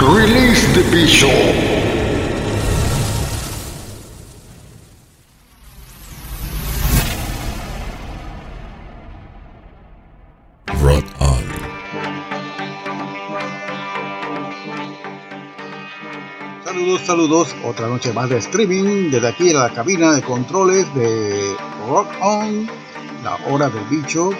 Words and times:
Release 0.00 0.66
the 0.72 0.82
Bishop. 0.90 1.30
Saludos, 16.64 17.00
saludos. 17.02 17.54
Otra 17.64 17.88
noche 17.88 18.14
más 18.14 18.30
de 18.30 18.38
streaming 18.38 19.10
desde 19.10 19.28
aquí 19.28 19.50
en 19.50 19.56
la 19.56 19.70
cabina 19.70 20.12
de 20.12 20.22
controles 20.22 20.92
de 20.94 21.54
Rock 21.86 22.08
On, 22.22 22.66
la 23.22 23.36
hora 23.50 23.68
del 23.68 23.84
bicho, 23.84 24.30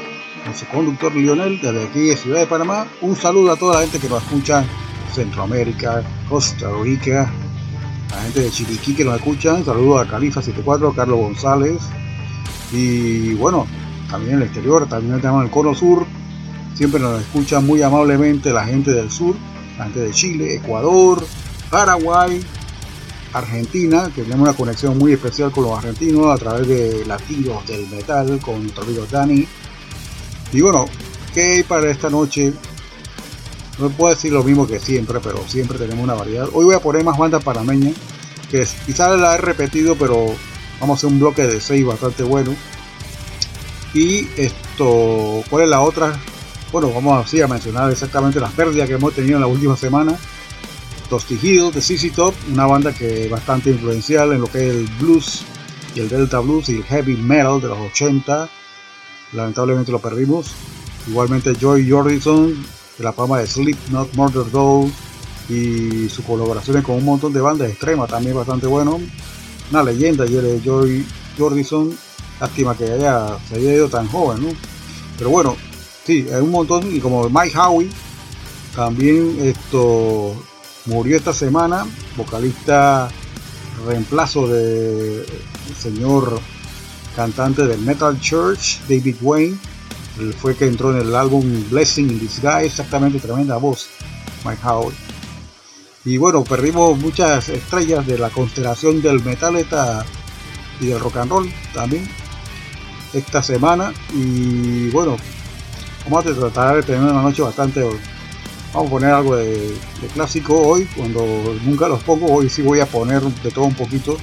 con 0.43 0.55
su 0.55 0.67
conductor 0.69 1.15
Lionel 1.15 1.61
desde 1.61 1.85
aquí 1.85 2.01
de 2.07 2.17
Ciudad 2.17 2.41
de 2.41 2.47
Panamá. 2.47 2.87
Un 3.03 3.15
saludo 3.15 3.53
a 3.53 3.57
toda 3.57 3.75
la 3.75 3.81
gente 3.83 3.99
que 3.99 4.09
nos 4.09 4.23
escucha 4.23 4.65
Centroamérica, 5.11 6.03
Costa 6.29 6.69
Rica, 6.83 7.31
la 8.11 8.23
gente 8.23 8.41
de 8.41 8.51
Chiriquí 8.51 8.95
que 8.95 9.05
nos 9.05 9.17
escuchan. 9.17 9.65
Saludos 9.65 10.07
a 10.07 10.11
Califa74, 10.11 10.95
Carlos 10.95 11.19
González. 11.19 11.83
Y 12.73 13.35
bueno, 13.35 13.67
también 14.11 14.35
en 14.35 14.43
el 14.43 14.47
exterior, 14.47 14.89
también 14.89 15.21
tenemos 15.21 15.45
el 15.45 15.51
Cono 15.51 15.75
Sur. 15.75 16.07
Siempre 16.75 17.01
nos 17.01 17.21
escucha 17.21 17.61
muy 17.61 17.83
amablemente 17.83 18.53
la 18.53 18.65
gente 18.65 18.93
del 18.93 19.11
sur, 19.11 19.35
la 19.77 19.85
gente 19.85 20.01
de 20.01 20.11
Chile, 20.13 20.55
Ecuador, 20.57 21.25
Paraguay, 21.69 22.41
Argentina, 23.33 24.11
que 24.15 24.23
tenemos 24.23 24.49
una 24.49 24.57
conexión 24.57 24.99
muy 24.99 25.13
especial 25.13 25.53
con 25.53 25.65
los 25.65 25.79
argentinos 25.79 26.27
a 26.29 26.39
través 26.39 26.67
de 26.67 27.05
Latidos 27.07 27.67
del 27.67 27.87
Metal 27.89 28.41
con 28.41 28.63
nuestro 28.63 29.07
Dani. 29.11 29.47
Y 30.53 30.61
bueno, 30.61 30.87
¿qué 31.35 31.43
hay 31.43 31.63
para 31.63 31.91
esta 31.91 32.11
noche? 32.11 32.53
No 33.81 33.89
puedo 33.89 34.15
decir 34.15 34.33
lo 34.33 34.45
mismo 34.45 34.67
que 34.67 34.79
siempre, 34.79 35.21
pero 35.21 35.43
siempre 35.49 35.79
tenemos 35.79 36.05
una 36.05 36.13
variedad. 36.15 36.49
Hoy 36.53 36.67
voy 36.67 36.75
a 36.75 36.81
poner 36.81 37.03
más 37.03 37.17
bandas 37.17 37.43
panameñas, 37.43 37.95
que 38.51 38.67
quizás 38.85 39.19
la 39.19 39.35
he 39.35 39.39
repetido, 39.39 39.97
pero 39.97 40.27
vamos 40.79 40.97
a 40.97 40.99
hacer 40.99 41.11
un 41.11 41.19
bloque 41.19 41.47
de 41.47 41.61
6 41.61 41.87
bastante 41.87 42.23
bueno. 42.23 42.55
Y 43.95 44.29
esto, 44.37 45.43
¿cuál 45.49 45.65
es 45.65 45.71
la 45.71 45.81
otra? 45.81 46.13
Bueno, 46.71 46.93
vamos 46.93 47.25
así 47.25 47.41
a 47.41 47.49
mencionar 47.49 47.91
exactamente 47.91 48.39
las 48.39 48.53
pérdidas 48.53 48.87
que 48.87 48.95
hemos 48.95 49.15
tenido 49.15 49.37
en 49.37 49.41
la 49.41 49.47
última 49.47 49.77
semana. 49.77 50.17
Los 51.11 51.25
Tejidos 51.25 51.75
de 51.75 51.81
CC 51.81 52.11
Top, 52.11 52.35
una 52.53 52.67
banda 52.67 52.93
que 52.93 53.25
es 53.25 53.31
bastante 53.31 53.71
influencial 53.71 54.33
en 54.33 54.43
lo 54.43 54.47
que 54.47 54.69
es 54.69 54.75
el 54.75 54.87
blues 55.01 55.43
y 55.95 56.01
el 56.01 56.09
delta 56.09 56.39
blues 56.39 56.69
y 56.69 56.77
el 56.77 56.85
heavy 56.85 57.17
metal 57.17 57.61
de 57.61 57.69
los 57.69 57.79
80. 57.79 58.49
Lamentablemente 59.33 59.91
lo 59.91 59.99
perdimos. 59.99 60.53
Igualmente 61.09 61.55
Joy 61.59 61.91
Jordison, 61.91 62.55
de 63.01 63.05
la 63.05 63.15
fama 63.15 63.39
de 63.39 63.47
Slipknot, 63.47 64.13
Murder 64.15 64.51
Doll 64.51 64.93
y 65.49 66.07
sus 66.11 66.23
colaboraciones 66.25 66.85
con 66.85 66.97
un 66.97 67.05
montón 67.05 67.33
de 67.33 67.41
bandas 67.41 67.71
extremas 67.71 68.11
también 68.11 68.37
bastante 68.37 68.67
bueno. 68.67 69.01
Una 69.71 69.83
leyenda 69.83 70.25
de 70.27 70.61
Joy 70.63 71.07
Jordison. 71.39 71.97
Lástima 72.39 72.77
que 72.77 72.85
haya, 72.85 73.39
se 73.49 73.57
haya 73.57 73.73
ido 73.73 73.89
tan 73.89 74.07
joven, 74.07 74.43
¿no? 74.43 74.49
Pero 75.17 75.31
bueno, 75.31 75.57
sí, 76.05 76.27
hay 76.33 76.43
un 76.43 76.51
montón. 76.51 76.95
Y 76.95 77.01
como 77.01 77.29
Mike 77.31 77.57
Howie, 77.59 77.89
también 78.77 79.39
esto 79.43 80.35
murió 80.85 81.17
esta 81.17 81.33
semana, 81.33 81.87
vocalista 82.17 83.09
reemplazo 83.87 84.47
del 84.47 85.25
señor 85.79 86.39
cantante 87.17 87.67
del 87.67 87.81
Metal 87.81 88.19
Church, 88.21 88.79
David 88.89 89.17
Wayne. 89.23 89.57
Él 90.21 90.35
fue 90.35 90.55
que 90.55 90.67
entró 90.67 90.91
en 90.95 91.07
el 91.07 91.15
álbum 91.15 91.45
Blessing 91.71 92.11
in 92.11 92.21
Disguise, 92.21 92.67
exactamente 92.67 93.19
tremenda 93.19 93.57
voz, 93.57 93.89
Mike 94.45 94.61
Howard. 94.65 94.95
Y 96.05 96.17
bueno, 96.19 96.45
perdimos 96.45 96.99
muchas 96.99 97.49
estrellas 97.49 98.07
de 98.07 98.19
la 98.19 98.31
constelación 98.31 99.03
del 99.03 99.23
metal 99.25 99.57
esta- 99.57 100.05
y 100.81 100.87
del 100.87 101.01
rock 101.01 101.17
and 101.19 101.31
roll 101.31 101.53
también 101.75 102.09
esta 103.13 103.43
semana. 103.43 103.93
Y 104.15 104.89
bueno, 104.91 105.17
vamos 106.05 106.27
a 106.27 106.35
tratar 106.35 106.77
de 106.77 106.83
tener 106.83 107.01
una 107.03 107.23
noche 107.23 107.43
bastante 107.43 107.83
Vamos 108.73 108.87
a 108.87 108.91
poner 108.93 109.11
algo 109.11 109.35
de, 109.35 109.51
de 110.01 110.07
clásico 110.15 110.57
hoy, 110.57 110.85
cuando 110.97 111.27
nunca 111.65 111.89
los 111.89 112.05
pongo, 112.05 112.33
hoy 112.33 112.49
sí 112.49 112.63
voy 112.63 112.79
a 112.79 112.87
poner 112.87 113.21
de 113.21 113.51
todo 113.51 113.65
un 113.65 113.75
poquito, 113.75 114.17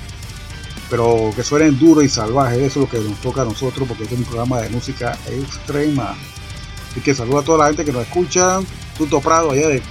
pero 0.89 1.31
que 1.35 1.43
suenen 1.43 1.77
duro 1.77 2.01
y 2.01 2.09
salvaje, 2.09 2.65
eso 2.65 2.81
es 2.81 2.85
lo 2.85 2.89
que 2.89 2.99
nos 2.99 3.19
toca 3.21 3.41
a 3.41 3.45
nosotros, 3.45 3.87
porque 3.87 4.03
este 4.03 4.15
es 4.15 4.21
un 4.21 4.25
programa 4.25 4.61
de 4.61 4.69
música 4.69 5.17
extrema. 5.27 6.15
Así 6.91 7.01
que 7.01 7.13
saludo 7.13 7.39
a 7.39 7.43
toda 7.43 7.57
la 7.59 7.67
gente 7.67 7.85
que 7.85 7.91
nos 7.91 8.03
escucha, 8.03 8.59
Tuto 8.97 9.19
Prado 9.19 9.51
allá 9.51 9.67
de 9.67 9.81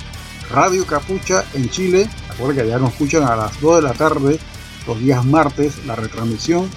Radio 0.50 0.86
Capucha 0.86 1.44
en 1.54 1.68
Chile, 1.68 2.08
recuerden 2.30 2.56
que 2.56 2.62
allá 2.62 2.78
nos 2.78 2.92
escuchan 2.92 3.24
a 3.24 3.36
las 3.36 3.60
2 3.60 3.76
de 3.76 3.82
la 3.82 3.92
tarde, 3.92 4.38
los 4.86 4.98
días 4.98 5.24
martes, 5.24 5.84
la 5.84 5.96
retransmisión. 5.96 6.68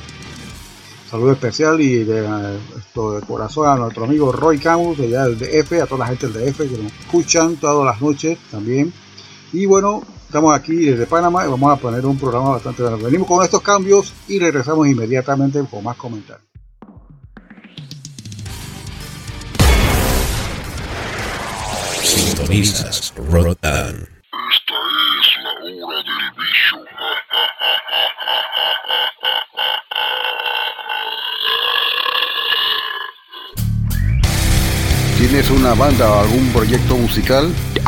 Saludo 1.09 1.31
especial 1.31 1.81
y 1.81 2.03
de, 2.03 2.59
esto 2.77 3.13
de 3.13 3.25
corazón 3.25 3.67
a 3.67 3.75
nuestro 3.75 4.03
amigo 4.03 4.31
Roy 4.31 4.59
Camus, 4.59 4.97
de 4.97 5.07
allá 5.07 5.25
del 5.25 5.39
DF, 5.39 5.81
a 5.81 5.87
toda 5.87 5.99
la 5.99 6.07
gente 6.07 6.27
del 6.27 6.51
DF 6.51 6.57
que 6.57 6.83
nos 6.83 6.93
escuchan 6.99 7.55
todas 7.55 7.85
las 7.85 8.01
noches 8.01 8.37
también. 8.51 8.93
Y 9.51 9.65
bueno, 9.65 10.03
estamos 10.29 10.55
aquí 10.55 10.85
desde 10.85 11.07
Panamá 11.07 11.43
y 11.43 11.49
vamos 11.49 11.73
a 11.73 11.75
poner 11.81 12.05
un 12.05 12.15
programa 12.15 12.51
bastante 12.51 12.83
bueno. 12.83 12.99
Venimos 12.99 13.27
con 13.27 13.43
estos 13.43 13.63
cambios 13.63 14.13
y 14.27 14.37
regresamos 14.37 14.87
inmediatamente 14.87 15.59
con 15.69 15.83
más 15.83 15.97
comentarios. 15.97 16.47
Sintonizas 22.03 23.11
Rotan. 23.31 23.95
Esta 23.95 24.75
es 25.19 25.43
la 25.43 25.49
hora 25.87 25.97
del 25.97 26.31
bicho. 26.37 26.77
¿Tienes 35.17 35.49
una 35.49 35.73
banda 35.73 36.07
o 36.11 36.19
algún 36.19 36.47
proyecto 36.53 36.95
musical? 36.95 37.51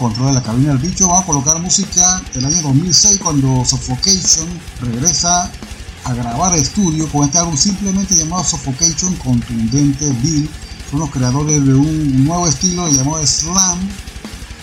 Controles 0.00 0.34
de 0.34 0.40
la 0.40 0.46
cabina 0.46 0.68
del 0.72 0.78
bicho. 0.78 1.08
Vamos 1.08 1.24
a 1.24 1.26
colocar 1.26 1.60
música 1.60 2.22
del 2.32 2.46
año 2.46 2.62
2006 2.62 3.20
cuando 3.22 3.62
Suffocation 3.66 4.48
regresa 4.80 5.50
a 6.04 6.14
grabar 6.14 6.56
estudio 6.56 7.06
con 7.12 7.26
este 7.26 7.36
álbum 7.36 7.54
simplemente 7.54 8.14
llamado 8.14 8.42
Suffocation 8.42 9.14
Contundente 9.16 10.10
Bill. 10.22 10.48
Son 10.90 11.00
los 11.00 11.10
creadores 11.10 11.62
de 11.66 11.74
un 11.74 12.24
nuevo 12.24 12.48
estilo 12.48 12.88
llamado 12.88 13.24
Slam, 13.26 13.78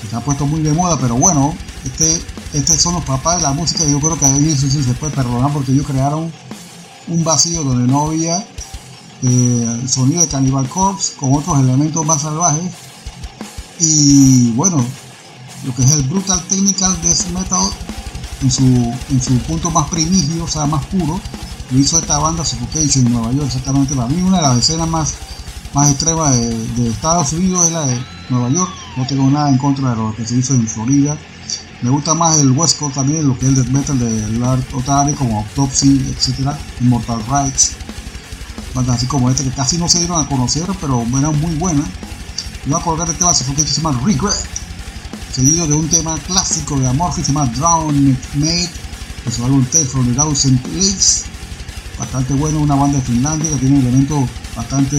que 0.01 0.07
se 0.09 0.15
ha 0.15 0.21
puesto 0.21 0.47
muy 0.47 0.61
de 0.61 0.73
moda, 0.73 0.97
pero 0.99 1.15
bueno, 1.15 1.53
este, 1.85 2.19
estos 2.53 2.81
son 2.81 2.95
los 2.95 3.03
papás 3.05 3.37
de 3.37 3.43
la 3.43 3.51
música 3.51 3.85
yo 3.85 3.99
creo 3.99 4.17
que 4.17 4.25
a 4.25 4.35
ellos 4.35 4.59
sí 4.59 4.83
se 4.83 4.93
puede 4.95 5.13
perdonar 5.13 5.53
porque 5.53 5.71
ellos 5.71 5.85
crearon 5.85 6.31
un 7.07 7.23
vacío 7.23 7.63
donde 7.63 7.89
no 7.89 8.07
había 8.07 8.39
eh, 9.21 9.79
el 9.83 9.87
sonido 9.87 10.21
de 10.21 10.27
Cannibal 10.27 10.67
Corpse 10.67 11.13
con 11.15 11.31
otros 11.35 11.59
elementos 11.59 12.03
más 12.07 12.23
salvajes 12.23 12.71
y 13.79 14.49
bueno, 14.53 14.83
lo 15.63 15.73
que 15.75 15.83
es 15.83 15.91
el 15.91 16.03
Brutal 16.03 16.41
Technical 16.43 17.01
Death 17.01 17.27
Metal 17.33 17.69
en 18.41 18.51
su, 18.51 18.63
en 19.09 19.21
su 19.21 19.37
punto 19.39 19.71
más 19.71 19.89
primigio, 19.89 20.43
o 20.43 20.47
sea, 20.47 20.65
más 20.65 20.85
puro, 20.85 21.19
lo 21.71 21.79
hizo 21.79 21.99
esta 21.99 22.17
banda 22.19 22.45
Suffocation 22.45 23.07
en 23.07 23.13
Nueva 23.13 23.31
York, 23.31 23.47
exactamente. 23.47 23.95
Para 23.95 24.07
mí, 24.07 24.21
una 24.21 24.37
de 24.37 24.43
las 24.43 24.57
escenas 24.57 24.87
más, 24.87 25.15
más 25.73 25.89
extremas 25.89 26.35
de, 26.35 26.89
Estados 26.89 27.33
Unidos 27.33 27.65
es 27.67 27.73
la 27.73 27.85
de 27.85 27.99
Nueva 28.29 28.49
York. 28.49 28.71
No 28.95 29.05
tengo 29.05 29.29
nada 29.29 29.49
en 29.49 29.57
contra 29.57 29.91
de 29.91 29.95
lo 29.95 30.15
que 30.15 30.25
se 30.25 30.35
hizo 30.35 30.53
en 30.53 30.67
Florida. 30.67 31.17
Me 31.81 31.89
gusta 31.89 32.13
más 32.13 32.39
el 32.39 32.51
West 32.51 32.79
Coast 32.79 32.95
también, 32.95 33.27
lo 33.27 33.37
que 33.37 33.45
es 33.45 33.49
el 33.49 33.55
death 33.55 33.67
metal 33.67 33.99
de 33.99 34.39
Lard 34.39 34.63
Otari, 34.73 35.13
como 35.13 35.39
Autopsy, 35.39 36.13
etcétera, 36.15 36.57
Immortal 36.81 37.21
Rights. 37.29 37.73
Bandas 38.73 38.97
así 38.97 39.07
como 39.07 39.29
esta 39.29 39.43
que 39.43 39.51
casi 39.51 39.77
no 39.77 39.87
se 39.87 39.99
dieron 39.99 40.23
a 40.23 40.27
conocer, 40.27 40.65
pero 40.79 41.01
eran 41.01 41.39
muy 41.39 41.55
buenas. 41.55 41.85
Voy 42.65 42.79
a 42.79 42.83
colgar 42.83 43.09
el 43.09 43.15
tema 43.15 43.31
que 43.31 43.63
se 43.63 43.81
llama 43.81 43.99
Regret, 44.03 44.33
seguido 45.37 45.67
de 45.67 45.73
un 45.75 45.87
tema 45.87 46.17
clásico 46.25 46.79
de 46.79 46.87
Amorphis 46.87 47.17
que 47.17 47.25
se 47.25 47.31
llama 47.31 47.45
Drown 47.51 48.17
Made, 48.33 48.71
que 49.23 49.29
se 49.29 49.39
un 49.43 49.63
Tale 49.65 49.85
from 49.85 50.07
the 50.07 50.13
Thousand 50.13 50.59
Lakes. 50.73 51.25
Bastante 51.99 52.33
bueno, 52.33 52.59
una 52.59 52.73
banda 52.73 52.97
de 52.97 53.03
Finlandia 53.03 53.51
que 53.51 53.57
tiene 53.57 53.79
elementos 53.81 54.27
bastante 54.55 54.97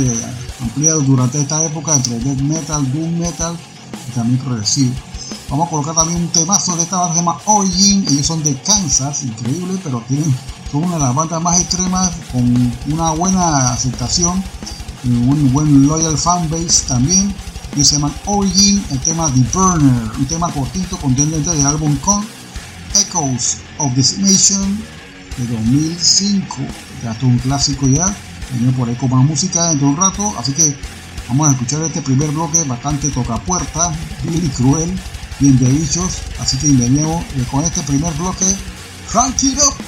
ampliados 0.62 1.04
durante 1.08 1.40
esta 1.40 1.64
época 1.64 1.96
entre 1.96 2.20
death 2.20 2.38
metal, 2.38 2.92
doom 2.92 3.18
metal 3.18 3.58
y 4.08 4.12
también 4.12 4.38
progresivo. 4.38 4.94
Vamos 5.50 5.66
a 5.66 5.70
colocar 5.70 5.96
también 5.96 6.22
un 6.22 6.28
temazo 6.28 6.76
de 6.76 6.84
esta 6.84 6.98
banda 6.98 7.14
que 7.14 7.18
se 7.18 7.24
llama 7.24 7.40
Origin, 7.46 8.06
ellos 8.08 8.26
son 8.26 8.40
de 8.44 8.54
Kansas, 8.62 9.24
increíble, 9.24 9.80
pero 9.82 10.04
tienen, 10.06 10.32
son 10.70 10.84
una 10.84 10.94
de 10.94 11.00
las 11.00 11.14
bandas 11.16 11.42
más 11.42 11.58
extremas 11.58 12.12
con 12.30 12.72
una 12.92 13.10
buena 13.10 13.72
aceptación, 13.72 14.40
y 15.02 15.08
un 15.08 15.52
buen 15.52 15.86
loyal 15.86 16.16
fanbase 16.16 16.86
también. 16.86 17.34
Ellos 17.74 17.88
se 17.88 17.96
llaman 17.96 18.14
Origin, 18.26 18.84
el 18.90 18.98
tema 19.00 19.30
The 19.32 19.40
Burner, 19.52 20.10
un 20.18 20.26
tema 20.26 20.50
cortito 20.50 20.96
contundente 20.96 21.50
del 21.50 21.66
álbum 21.66 21.96
Con 21.98 22.24
Echoes 22.94 23.58
of 23.78 23.94
Decimation 23.94 24.78
de 25.36 25.46
2005. 25.46 26.56
Ya 27.02 27.12
esto 27.12 27.26
es 27.26 27.32
un 27.32 27.38
clásico 27.38 27.86
ya, 27.86 28.06
venía 28.52 28.76
por 28.76 28.88
ahí 28.88 28.94
con 28.96 29.10
más 29.10 29.24
música 29.24 29.68
dentro 29.68 29.88
de 29.88 29.92
un 29.94 30.00
rato, 30.00 30.34
así 30.38 30.52
que 30.52 30.76
vamos 31.28 31.48
a 31.48 31.52
escuchar 31.52 31.82
este 31.82 32.02
primer 32.02 32.30
bloque 32.30 32.62
bastante 32.64 33.08
tocapuerta, 33.10 33.92
bien 34.24 34.48
cruel, 34.48 34.98
bien 35.38 35.58
de 35.58 35.70
bichos, 35.70 36.18
así 36.40 36.56
que 36.56 36.68
eh, 36.68 37.46
con 37.50 37.64
este 37.64 37.82
primer 37.82 38.12
bloque, 38.14 38.46
Crank 39.10 39.42
It 39.42 39.58
Up. 39.58 39.87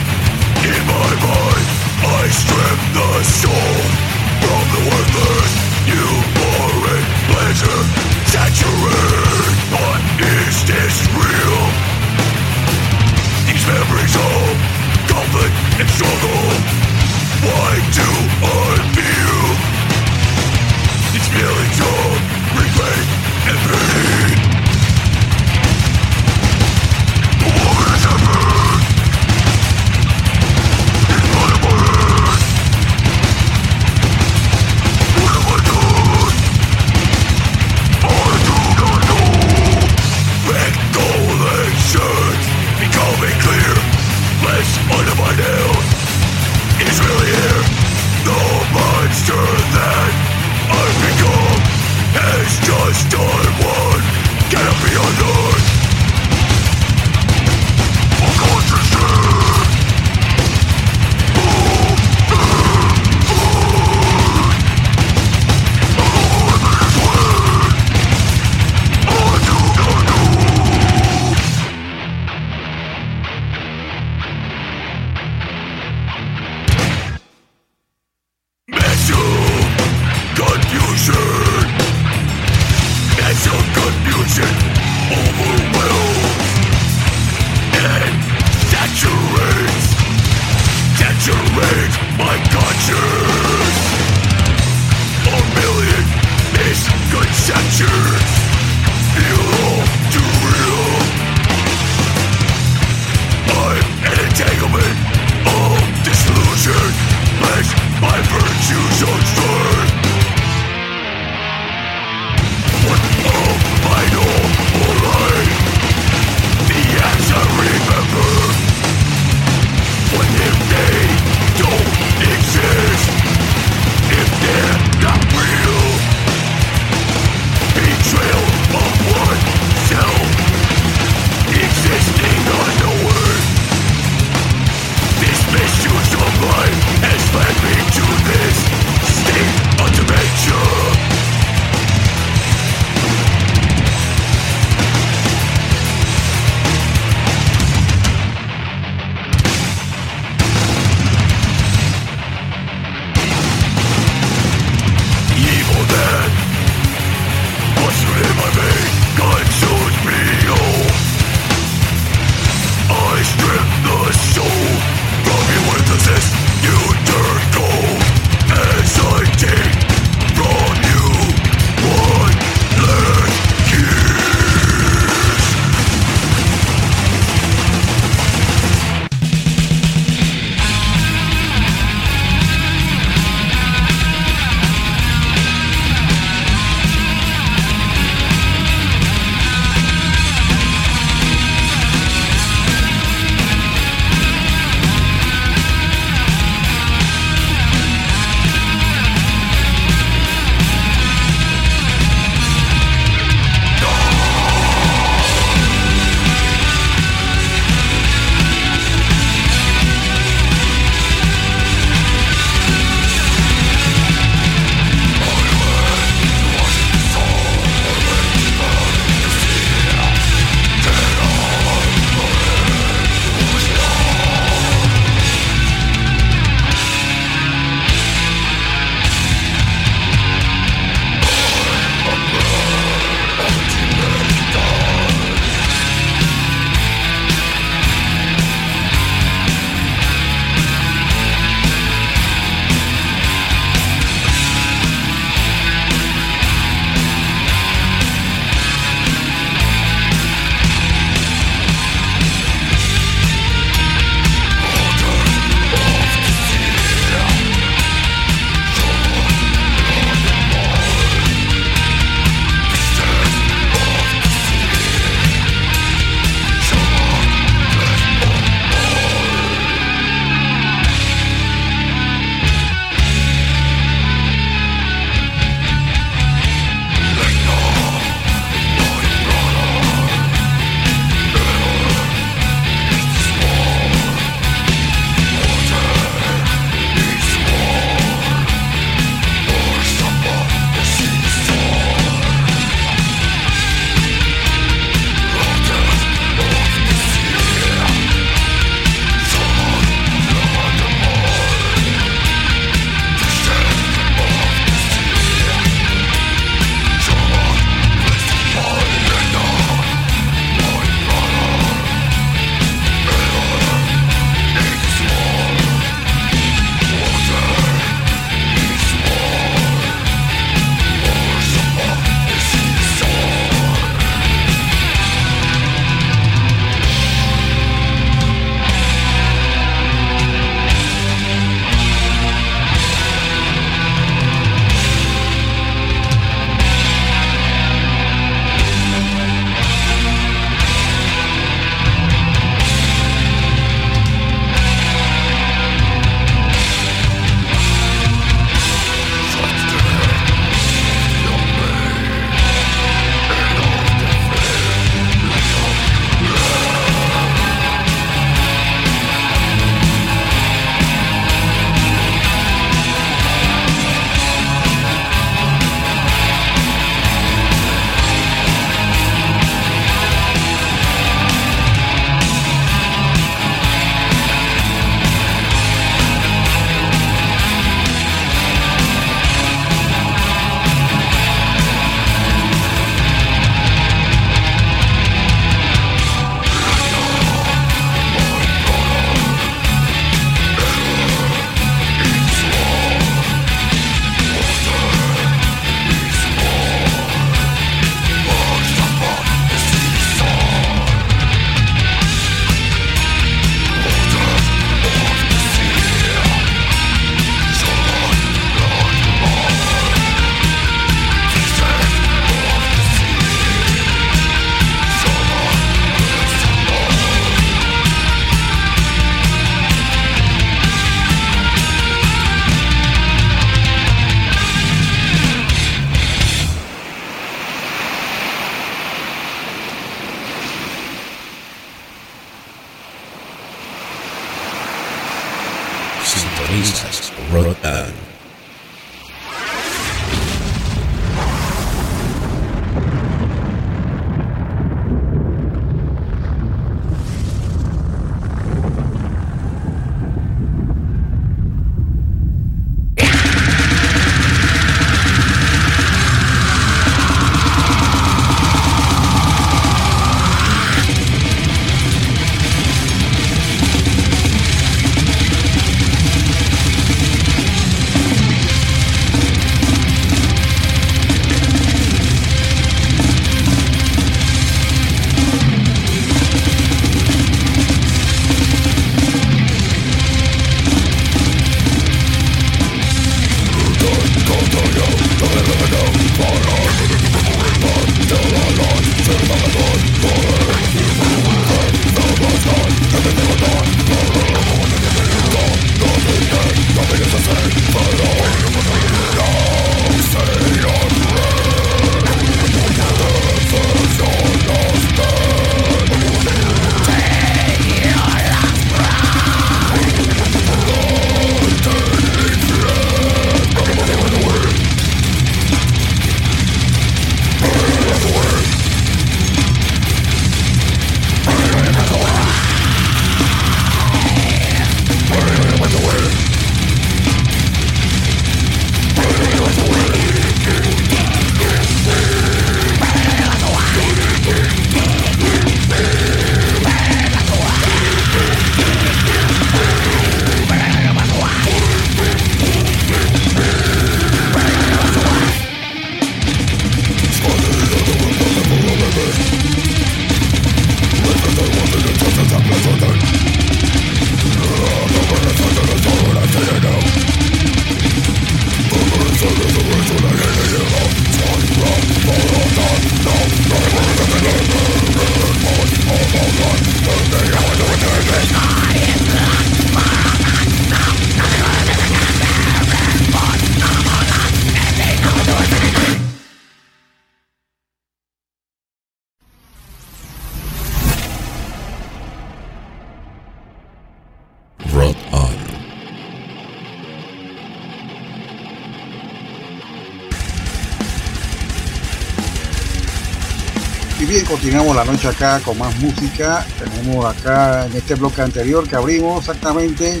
la 594.52 594.84
noche 594.84 595.08
acá 595.08 595.40
con 595.40 595.56
más 595.56 595.74
música. 595.80 596.46
Tenemos 596.58 597.04
acá 597.06 597.66
en 597.66 597.72
este 597.74 597.94
bloque 597.94 598.20
anterior 598.20 598.68
que 598.68 598.76
abrimos 598.76 599.20
exactamente. 599.20 600.00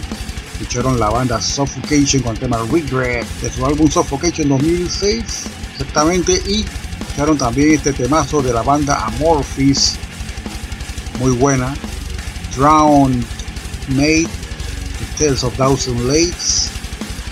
Escucharon 0.52 1.00
la 1.00 1.08
banda 1.08 1.40
Suffocation 1.40 2.22
con 2.22 2.32
el 2.32 2.38
tema 2.38 2.58
Regret 2.70 3.26
de 3.40 3.50
su 3.50 3.64
álbum 3.64 3.90
Suffocation 3.90 4.50
2006 4.50 5.24
exactamente. 5.72 6.42
Y 6.46 6.66
escucharon 7.00 7.38
también 7.38 7.72
este 7.72 7.94
temazo 7.94 8.42
de 8.42 8.52
la 8.52 8.62
banda 8.62 9.06
Amorphis. 9.06 9.96
Muy 11.18 11.32
buena. 11.32 11.74
Drowned 12.54 13.24
Made, 13.88 14.28
Tales 15.18 15.42
of 15.44 15.56
Thousand 15.56 16.06
Lakes. 16.06 16.68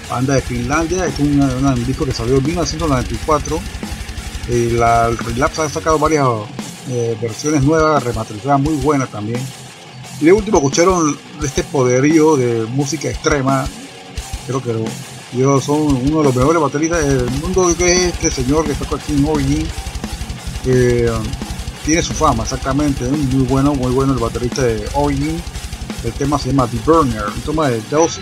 Banda 0.09 0.35
de 0.35 0.41
Finlandia. 0.41 1.05
Es 1.05 1.19
un, 1.19 1.85
disco 1.87 2.07
que 2.07 2.13
salió 2.13 2.39
en 2.39 2.45
1994. 2.45 3.61
Y 4.49 4.71
la, 4.71 5.07
el 5.07 5.19
Relapse 5.19 5.63
ha 5.63 5.69
sacado 5.69 5.99
varias 5.99 6.27
eh, 6.89 7.17
versiones 7.21 7.63
nuevas, 7.63 8.03
remasterizadas 8.03 8.61
muy 8.61 8.75
buenas 8.77 9.11
también. 9.11 9.41
Y 10.21 10.27
de 10.27 10.33
último 10.33 10.59
escucharon 10.59 11.17
este 11.43 11.63
poderío 11.65 12.37
de 12.37 12.67
música 12.67 13.09
extrema. 13.09 13.67
Creo 14.47 14.63
que 14.63 14.75
yo 15.33 15.61
son 15.61 15.81
uno 15.81 16.19
de 16.19 16.25
los 16.25 16.37
mejores 16.37 16.61
bateristas 16.61 17.07
del 17.07 17.31
mundo 17.41 17.73
que 17.77 17.93
es 17.93 18.01
este 18.15 18.31
señor 18.31 18.67
que 18.67 18.73
está 18.73 18.85
aquí 18.97 19.13
en 19.13 19.25
Origin. 19.25 19.67
Um, 20.67 21.25
tiene 21.85 22.03
su 22.03 22.13
fama 22.13 22.43
exactamente, 22.43 23.07
¿eh? 23.07 23.11
muy 23.11 23.45
bueno, 23.45 23.75
muy 23.75 23.93
bueno 23.93 24.13
el 24.13 24.19
baterista 24.19 24.63
de 24.63 24.87
Origin. 24.95 25.41
El 26.05 26.13
tema 26.13 26.39
se 26.39 26.51
llama 26.51 26.67
The 26.67 26.79
Burner, 26.85 27.25
un 27.25 27.41
tema 27.43 27.69
de 27.69 27.81
2 27.91 28.21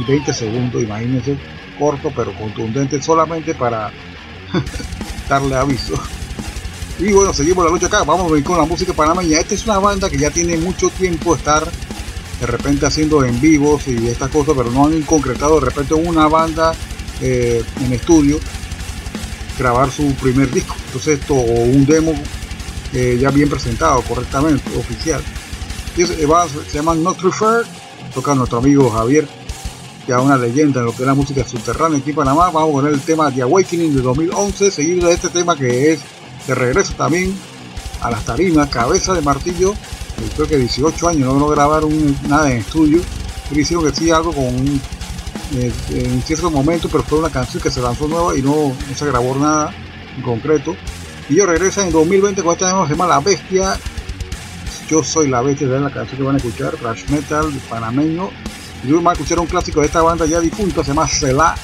y 0.00 0.10
20 0.10 0.32
segundos, 0.32 0.82
imagínense, 0.82 1.36
corto 1.78 2.12
pero 2.14 2.36
contundente 2.36 3.00
solamente 3.00 3.54
para 3.54 3.92
darle 5.28 5.54
aviso. 5.54 5.94
Y 6.98 7.12
bueno, 7.12 7.32
seguimos 7.32 7.64
la 7.64 7.70
lucha 7.70 7.86
acá, 7.86 8.02
vamos 8.02 8.28
a 8.28 8.34
ver 8.34 8.42
con 8.42 8.58
la 8.58 8.64
música 8.64 8.92
panameña. 8.92 9.38
Esta 9.38 9.54
es 9.54 9.64
una 9.64 9.78
banda 9.78 10.10
que 10.10 10.18
ya 10.18 10.30
tiene 10.30 10.56
mucho 10.56 10.90
tiempo 10.90 11.36
estar 11.36 11.64
de 12.40 12.46
repente 12.46 12.86
haciendo 12.86 13.24
en 13.24 13.40
vivos 13.40 13.86
y 13.86 14.08
estas 14.08 14.30
cosas, 14.30 14.54
pero 14.56 14.70
no 14.72 14.86
han 14.86 15.02
concretado 15.02 15.60
de 15.60 15.66
repente 15.66 15.94
una 15.94 16.26
banda 16.26 16.74
eh, 17.20 17.62
en 17.84 17.92
estudio 17.92 18.40
grabar 19.56 19.92
su 19.92 20.12
primer 20.14 20.50
disco. 20.50 20.74
Entonces 20.86 21.20
esto, 21.20 21.34
o 21.34 21.62
un 21.62 21.86
demo 21.86 22.14
eh, 22.92 23.16
ya 23.20 23.30
bien 23.30 23.48
presentado 23.48 24.02
correctamente, 24.02 24.76
oficial. 24.76 25.22
Es, 25.96 26.10
va, 26.28 26.48
se 26.48 26.78
llama 26.78 26.96
Not 26.96 27.20
Refer, 27.20 27.64
toca 28.12 28.34
nuestro 28.34 28.58
amigo 28.58 28.90
Javier, 28.90 29.28
ya 30.08 30.20
una 30.20 30.36
leyenda 30.36 30.80
en 30.80 30.86
lo 30.86 30.92
que 30.92 31.02
es 31.02 31.06
la 31.06 31.14
música 31.14 31.44
subterránea 31.44 31.98
aquí 31.98 32.10
en 32.10 32.16
Panamá. 32.16 32.50
Vamos 32.50 32.70
a 32.70 32.72
poner 32.72 32.92
el 32.92 33.00
tema 33.00 33.30
The 33.30 33.42
Awakening 33.42 33.94
de 33.94 34.02
2011, 34.02 34.70
seguido 34.72 35.06
de 35.06 35.14
este 35.14 35.28
tema 35.28 35.56
que 35.56 35.92
es 35.92 36.00
de 36.48 36.54
regreso 36.54 36.94
también 36.94 37.36
a 38.00 38.10
las 38.10 38.24
tarimas, 38.24 38.68
cabeza 38.70 39.12
de 39.12 39.20
martillo. 39.20 39.74
Creo 40.34 40.48
que 40.48 40.56
18 40.56 41.08
años 41.08 41.32
no, 41.32 41.38
no 41.38 41.48
grabaron 41.48 41.92
nada 42.28 42.50
en 42.50 42.58
estudio, 42.58 43.00
pero 43.48 43.60
hicieron 43.60 43.84
que 43.84 43.94
sí 43.94 44.10
algo 44.10 44.32
con 44.32 44.46
un, 44.46 44.80
eh, 45.54 45.72
en 45.90 46.22
cierto 46.22 46.50
momento, 46.50 46.88
pero 46.90 47.04
fue 47.04 47.18
una 47.18 47.30
canción 47.30 47.62
que 47.62 47.70
se 47.70 47.80
lanzó 47.80 48.08
nueva 48.08 48.36
y 48.36 48.42
no, 48.42 48.72
se 48.96 49.06
grabó 49.06 49.36
nada 49.36 49.72
en 50.16 50.22
concreto. 50.22 50.74
Y 51.28 51.36
yo 51.36 51.46
regresa 51.46 51.86
en 51.86 51.92
2020 51.92 52.42
con 52.42 52.54
esta 52.54 52.66
tema 52.66 52.86
se 52.86 52.94
llama 52.94 53.06
La 53.06 53.20
Bestia. 53.20 53.78
Yo 54.88 55.04
soy 55.04 55.28
la 55.28 55.42
bestia 55.42 55.68
de 55.68 55.78
la 55.78 55.90
canción 55.90 56.16
que 56.16 56.24
van 56.24 56.36
a 56.36 56.38
escuchar, 56.38 56.74
thrash 56.76 57.04
metal 57.10 57.52
panameño. 57.68 58.30
Y 58.82 58.88
luego 58.88 59.04
van 59.04 59.10
a 59.10 59.12
escuchar 59.12 59.38
un 59.38 59.46
clásico 59.46 59.80
de 59.80 59.86
esta 59.86 60.00
banda 60.00 60.24
ya 60.24 60.40
difunta, 60.40 60.82
se 60.82 60.88
llama 60.88 61.06
Cela. 61.06 61.54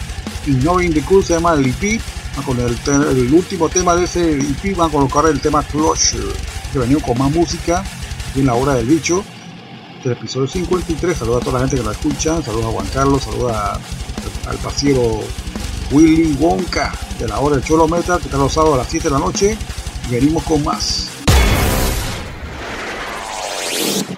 Ignoring 0.47 0.93
the 0.93 1.01
Cool 1.01 1.25
se 1.25 1.33
llama 1.33 1.55
EP. 1.55 2.03
Con 2.43 2.61
el, 2.61 2.77
el, 2.87 3.33
último 3.33 3.69
tema 3.69 3.95
de 3.95 4.05
ese 4.05 4.39
EP 4.39 4.77
van 4.77 4.89
a 4.89 4.93
colocar 4.93 5.25
el 5.27 5.41
tema 5.41 5.63
Closure, 5.63 6.33
que 6.73 6.79
venimos 6.79 7.03
con 7.03 7.17
más 7.17 7.31
música 7.31 7.85
en 8.35 8.47
la 8.47 8.55
hora 8.55 8.75
del 8.75 8.87
bicho 8.87 9.25
del 10.03 10.13
episodio 10.13 10.47
53. 10.47 11.17
Saludos 11.17 11.43
a 11.43 11.45
toda 11.45 11.61
la 11.61 11.67
gente 11.67 11.81
que 11.81 11.87
la 11.87 11.93
escucha, 11.93 12.43
saludos 12.43 12.67
a 12.67 12.69
Juan 12.69 12.87
Carlos, 12.93 13.23
saludos 13.23 13.53
a, 13.53 13.79
al 14.49 14.57
pasiero 14.59 15.23
Willy 15.91 16.37
Wonka 16.39 16.93
de 17.19 17.29
la 17.29 17.41
hora 17.41 17.57
del 17.57 17.65
Cholo 17.65 17.89
Metal, 17.89 18.19
que 18.19 18.27
está 18.27 18.37
los 18.37 18.53
sábados 18.53 18.75
a 18.75 18.79
las 18.79 18.89
7 18.89 19.09
de 19.09 19.15
la 19.15 19.21
noche. 19.21 19.57
Y 20.09 20.13
venimos 20.13 20.43
con 20.43 20.63
más. 20.63 21.09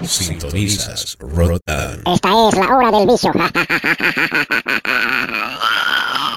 Sintonizas 0.03 1.17
Rotan. 1.21 2.03
Esta 2.07 2.49
es 2.49 2.57
la 2.57 2.77
hora 2.77 2.91
del 2.91 3.07
vicio. 3.07 3.33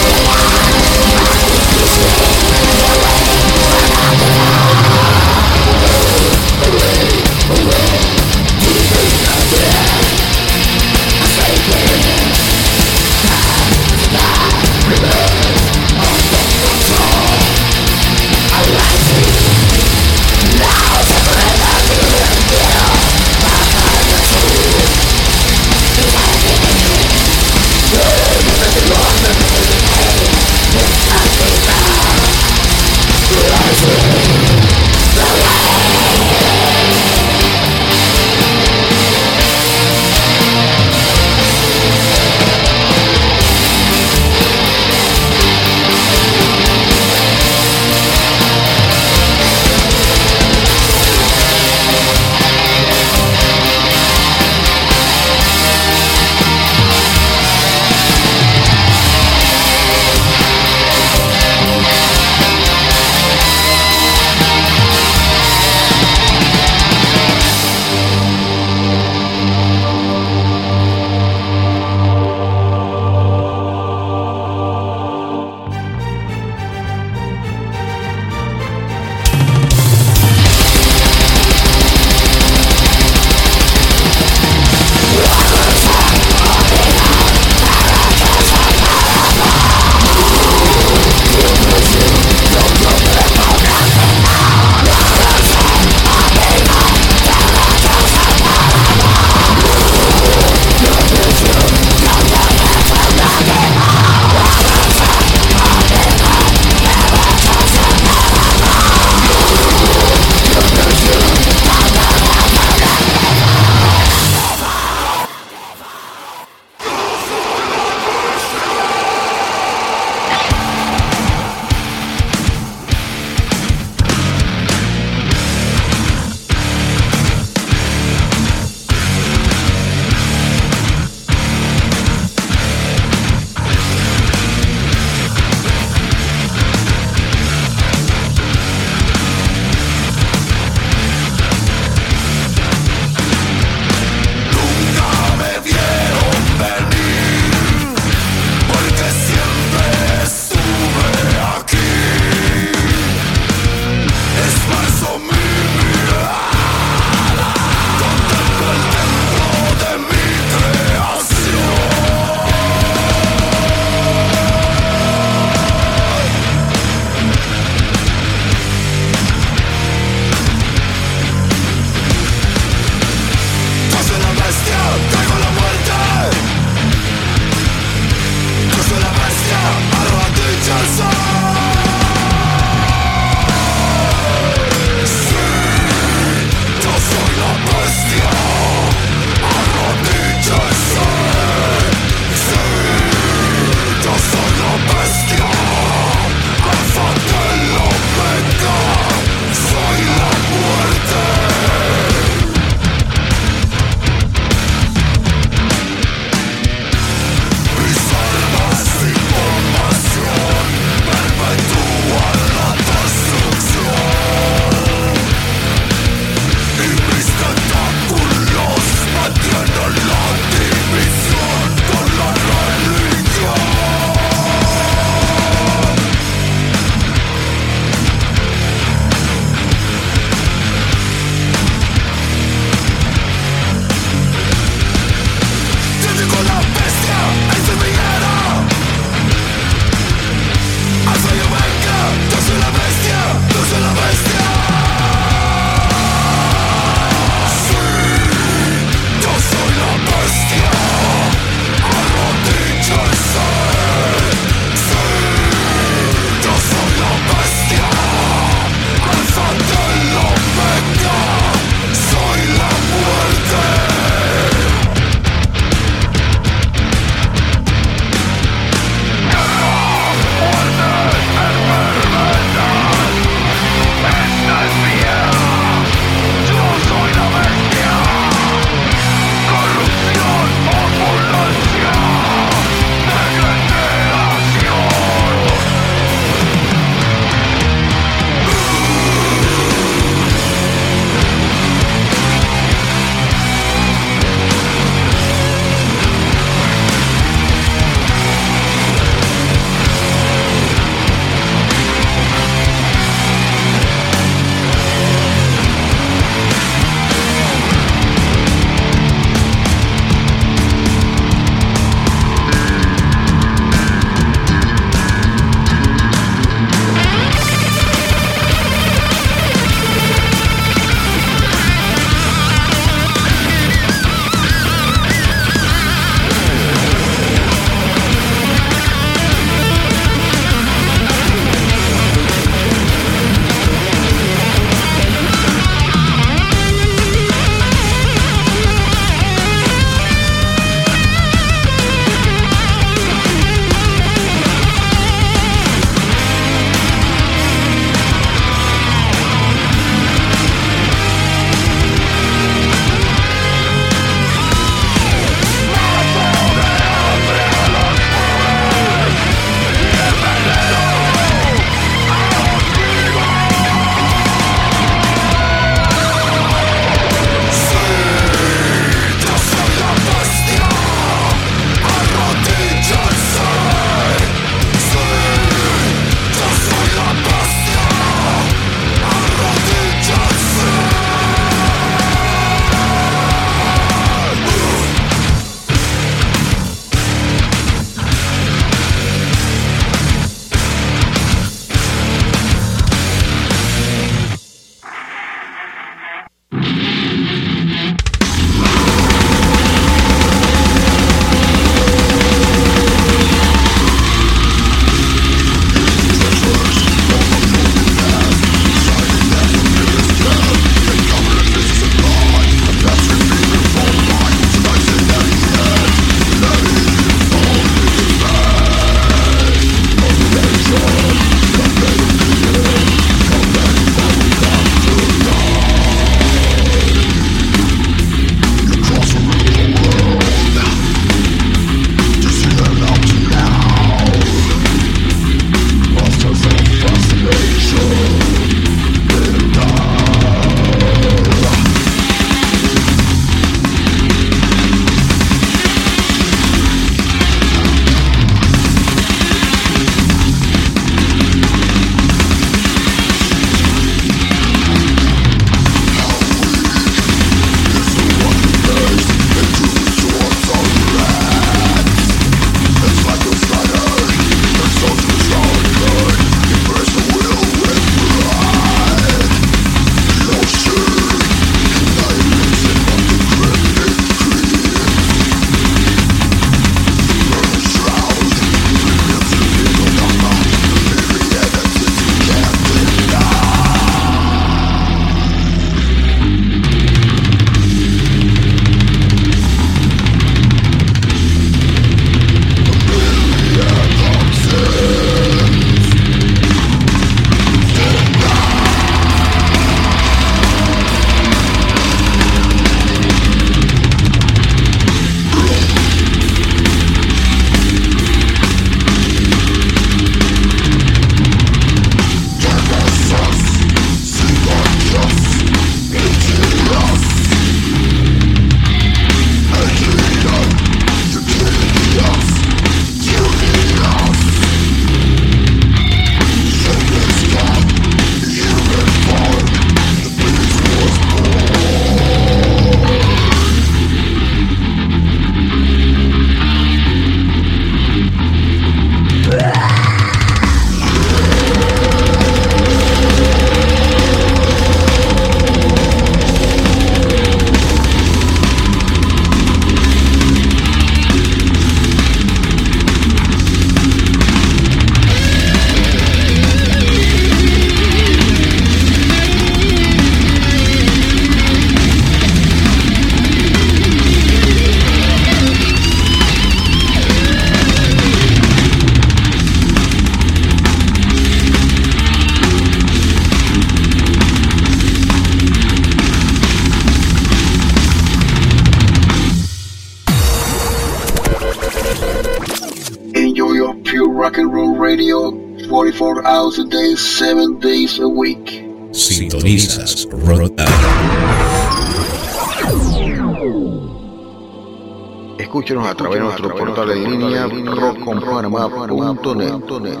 portal 596.64 596.90
en 596.90 597.10
línea 597.10 597.46
rockconpanamá.net. 597.46 600.00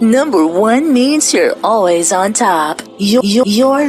Number 0.00 0.44
one 0.46 0.92
means 0.92 1.32
you're 1.32 1.54
always 1.62 2.12
on 2.12 2.32
top. 2.32 2.82
Your, 2.98 3.22
your, 3.24 3.46
your, 3.46 3.82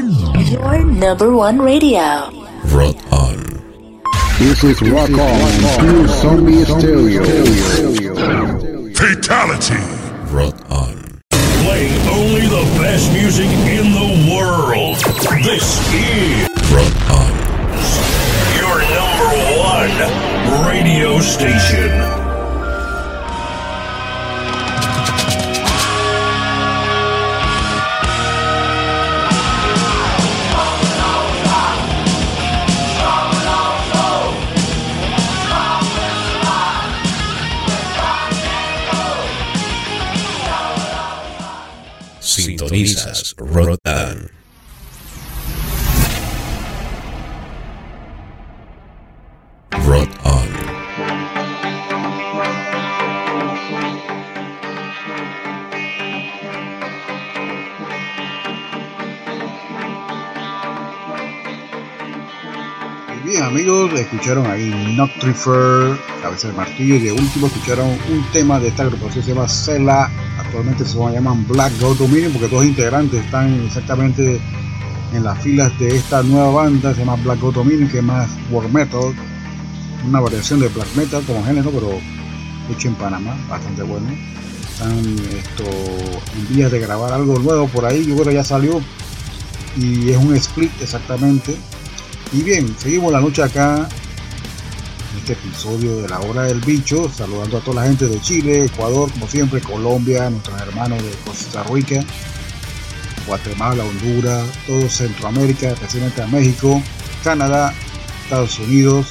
your 0.44 0.86
number 0.86 1.36
one 1.36 1.60
radio. 1.60 2.30
Rot 2.72 2.96
On. 3.12 3.36
This 4.38 4.64
is 4.64 4.80
Rock 4.82 5.10
On, 5.10 5.52
Pure 5.80 6.08
Zombie 6.08 6.64
Stereo. 6.66 7.24
Bien 63.36 63.48
amigos, 63.48 63.92
escucharon 64.00 64.50
ahí 64.50 64.96
Noctrifer, 64.96 66.00
Cabeza 66.22 66.48
de 66.48 66.54
Martillo 66.54 66.96
y 66.96 67.00
de 67.00 67.12
último 67.12 67.48
escucharon 67.48 67.90
un 67.90 68.26
tema 68.32 68.62
de 68.62 68.70
esta 68.70 68.84
agrupación 68.84 69.16
que 69.16 69.24
se 69.24 69.36
llama 69.36 69.50
Cela, 69.50 70.10
actualmente 70.40 70.86
se 70.86 70.98
llaman 70.98 71.46
Black 71.46 71.74
God 71.82 71.98
Dominion 71.98 72.32
porque 72.32 72.48
todos 72.48 72.64
los 72.64 72.70
integrantes 72.70 73.26
están 73.26 73.66
exactamente 73.66 74.40
en 75.12 75.24
las 75.26 75.38
filas 75.44 75.78
de 75.78 75.98
esta 75.98 76.24
nueva 76.24 76.50
banda, 76.64 76.94
se 76.94 77.02
llama 77.02 77.18
Black 77.26 77.42
God 77.42 77.56
Dominion 77.56 77.90
que 77.90 77.98
es 77.98 78.04
más 78.06 78.30
war 78.52 78.70
metal, 78.70 79.14
una 80.08 80.22
variación 80.22 80.62
de 80.62 80.70
black 80.70 80.96
metal 80.96 81.22
como 81.28 81.44
género 81.44 81.72
pero 81.72 82.00
hecho 82.72 82.88
en 82.88 82.96
Panamá, 82.96 83.36
bastante 83.50 83.84
bueno. 83.84 84.08
Están 84.72 84.98
esto, 85.38 85.66
en 86.38 86.56
vías 86.56 86.72
de 86.72 86.80
grabar 86.80 87.12
algo 87.12 87.38
nuevo 87.40 87.68
por 87.68 87.84
ahí, 87.84 88.06
yo 88.06 88.14
creo 88.16 88.28
que 88.28 88.34
ya 88.36 88.46
salió 88.46 88.82
y 89.76 90.10
es 90.10 90.18
un 90.24 90.34
split 90.36 90.72
exactamente. 90.82 91.58
Y 92.36 92.44
bien, 92.44 92.76
seguimos 92.78 93.14
la 93.14 93.22
noche 93.22 93.44
acá 93.44 93.88
en 95.14 95.18
este 95.20 95.32
episodio 95.32 96.02
de 96.02 96.10
la 96.10 96.20
hora 96.20 96.44
del 96.44 96.60
bicho, 96.60 97.10
saludando 97.10 97.58
a 97.58 97.62
toda 97.62 97.82
la 97.82 97.88
gente 97.88 98.08
de 98.08 98.20
Chile, 98.20 98.66
Ecuador, 98.66 99.10
como 99.10 99.26
siempre, 99.30 99.62
Colombia, 99.62 100.30
nuestros 100.30 100.62
hermanos 100.62 101.02
de 101.02 101.12
Costa 101.26 101.64
Rica, 101.64 102.04
Guatemala, 103.26 103.86
Honduras, 103.86 104.50
todo 104.68 104.90
Centroamérica, 104.90 105.70
especialmente 105.70 106.22
a 106.24 106.28
México, 106.28 106.84
Canadá, 107.24 107.74
Estados 108.26 108.60
Unidos, 108.60 109.08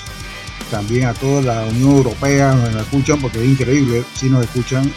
también 0.70 1.06
a 1.06 1.14
toda 1.14 1.40
la 1.40 1.64
Unión 1.64 1.96
Europea 1.96 2.52
nos 2.52 2.74
escuchan 2.74 3.22
porque 3.22 3.42
es 3.42 3.48
increíble, 3.48 4.04
si 4.12 4.28
nos 4.28 4.44
escuchan 4.44 4.92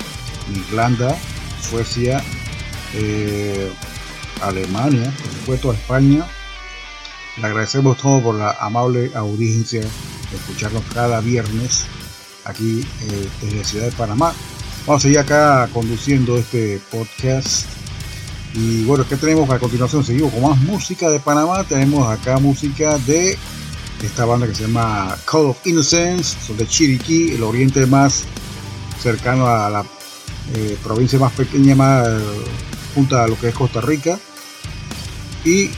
Irlanda, 0.54 1.18
Suecia, 1.62 2.22
eh, 2.94 3.72
Alemania, 4.42 5.14
por 5.24 5.32
supuesto 5.32 5.72
España. 5.72 6.26
Le 7.40 7.46
agradecemos 7.46 7.98
todo 7.98 8.22
por 8.22 8.36
la 8.36 8.52
amable 8.60 9.12
audiencia 9.14 9.82
de 9.82 10.38
escucharnos 10.38 10.84
cada 10.92 11.22
viernes 11.22 11.86
aquí 12.46 12.86
eh, 13.02 13.30
desde 13.42 13.64
ciudad 13.64 13.86
de 13.86 13.92
Panamá. 13.92 14.34
Vamos 14.88 15.02
a 15.02 15.04
seguir 15.04 15.20
acá 15.20 15.70
conduciendo 15.72 16.38
este 16.38 16.82
podcast. 16.90 17.66
Y 18.54 18.86
bueno, 18.86 19.06
¿qué 19.08 19.18
tenemos 19.18 19.48
a 19.52 19.60
continuación? 19.60 20.04
Seguimos 20.04 20.34
con 20.34 20.42
más 20.42 20.58
música 20.62 21.10
de 21.12 21.20
Panamá. 21.20 21.64
Tenemos 21.64 22.10
acá 22.10 22.40
música 22.40 22.98
de 23.00 23.38
esta 24.02 24.26
banda 24.26 24.48
que 24.48 24.56
se 24.56 24.64
llama 24.64 25.16
Call 25.30 25.48
of 25.48 25.66
Innocence, 25.66 26.38
son 26.46 26.58
de 26.58 26.68
Chiriquí, 26.68 27.34
el 27.34 27.44
oriente 27.44 27.86
más 27.86 28.24
cercano 29.02 29.46
a 29.48 29.70
la 29.70 29.86
eh, 30.56 30.78
provincia 30.84 31.20
más 31.20 31.34
pequeña, 31.34 31.76
más 31.76 32.08
eh, 32.08 32.20
junto 32.96 33.20
a 33.20 33.28
lo 33.28 33.38
que 33.40 33.50
es 33.50 33.54
Costa 33.54 33.82
Rica. 33.82 34.18
Y 35.46 35.70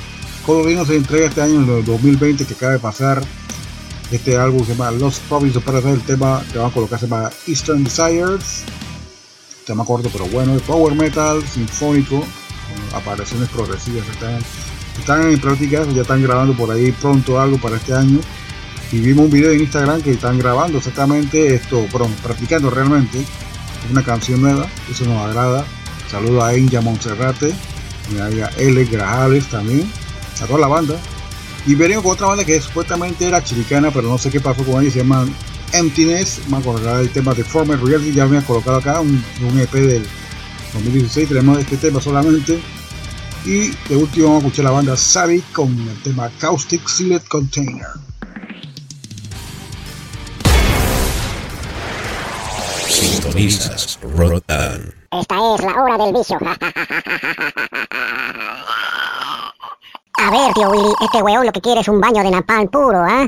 Call 0.50 0.62
of 0.62 0.68
Innocence 0.68 0.95
entrega 0.95 1.28
este 1.28 1.41
año, 1.43 1.62
en 1.62 1.70
el 1.70 1.86
2020, 1.86 2.43
que 2.43 2.56
acaba 2.56 2.72
de 2.72 2.80
pasar. 2.80 3.22
Este 4.10 4.36
álbum 4.36 4.66
se 4.66 4.72
llama 4.72 4.89
Lost 4.89 5.22
Province, 5.30 5.60
para 5.60 5.78
hacer 5.78 5.91
el 5.91 6.02
tema 6.02 6.41
que 6.52 6.58
van 6.58 6.72
a 6.72 6.74
colocar 6.74 7.00
se 7.00 7.06
llama 7.06 7.30
Eastern 7.45 7.84
Desires. 7.84 8.64
Tema 9.68 9.86
corto 9.86 10.10
pero 10.12 10.26
bueno, 10.26 10.56
de 10.56 10.60
power 10.62 10.95
metal, 10.95 11.43
sinfónico, 11.47 12.22
con 12.22 13.00
apariciones 13.00 13.47
progresivas. 13.50 14.10
Están, 14.10 14.39
están 14.97 15.32
en 15.32 15.39
práctica, 15.39 15.86
ya 15.93 16.02
están 16.02 16.24
grabando 16.24 16.58
por 16.58 16.72
ahí 16.72 16.91
pronto 16.93 17.39
algo 17.39 17.60
para 17.60 17.76
este 17.76 17.93
año. 17.93 18.20
Y 18.91 19.02
vimos 19.02 19.26
un 19.26 19.32
video 19.32 19.52
en 19.52 19.60
Instagram 19.60 20.02
que 20.02 20.14
están 20.14 20.39
grabando 20.39 20.80
exactamente 20.80 21.54
esto, 21.54 21.86
perdón, 21.91 22.12
practicando 22.24 22.72
realmente 22.72 23.24
una 23.91 24.04
canción 24.04 24.41
nueva, 24.41 24.68
eso 24.89 25.06
nos 25.06 25.28
agrada. 25.28 25.64
Saludo 26.10 26.43
a 26.43 26.56
Enya 26.56 26.82
Monserrate, 26.82 27.54
a 28.20 28.50
L. 28.58 28.86
Grajales 28.86 29.47
también, 29.47 29.88
a 30.42 30.48
toda 30.48 30.60
la 30.60 30.68
banda. 30.68 31.00
Y 31.66 31.76
veremos 31.76 32.04
con 32.04 32.14
otra 32.14 32.28
banda 32.28 32.46
que 32.46 32.60
supuestamente 32.62 33.28
era 33.28 33.44
chiricana, 33.44 33.92
pero 33.92 34.08
no 34.08 34.18
sé 34.18 34.30
qué 34.30 34.40
pasó 34.40 34.64
con 34.64 34.82
ella, 34.82 34.92
se 34.92 35.00
llaman 35.00 35.34
Emptiness. 35.74 36.42
Vamos 36.48 36.68
a 36.68 36.72
colocar 36.72 37.02
el 37.02 37.10
tema 37.10 37.34
de 37.34 37.44
Former 37.44 37.80
Reality, 37.80 38.14
ya 38.14 38.26
me 38.26 38.40
he 38.40 38.44
colocado 38.44 38.78
acá 38.78 39.02
un, 39.02 39.24
un 39.42 39.60
EP 39.60 39.72
del 39.72 40.06
2016, 40.74 41.30
tenemos 41.30 41.60
este 41.60 41.78
tema 41.78 42.02
solamente. 42.02 42.60
Y 43.46 43.70
de 43.88 43.96
último 43.96 44.28
vamos 44.28 44.44
a 44.44 44.48
escuchar 44.48 44.66
la 44.66 44.72
banda 44.72 44.98
Savi 44.98 45.42
con 45.54 45.70
el 45.88 46.04
tema 46.04 46.30
Caustic 46.40 46.88
Sealed 46.88 47.22
Container. 47.30 47.88
Sintonizas 52.88 54.00
Rotan. 54.02 54.94
Esta 55.12 55.36
es 55.36 55.62
la 55.62 55.82
hora 55.82 55.98
del 55.98 56.14
vicio. 56.14 56.38
A 60.22 60.32
ver, 60.32 60.54
tío 60.54 60.70
Willy, 60.70 60.94
este 61.00 61.24
weón 61.24 61.46
lo 61.46 61.52
que 61.54 61.62
quiere 61.62 61.80
es 61.80 61.88
un 61.88 62.02
baño 62.02 62.22
de 62.22 62.32
napalm 62.32 62.68
puro, 62.68 63.00
¿ah? 63.00 63.26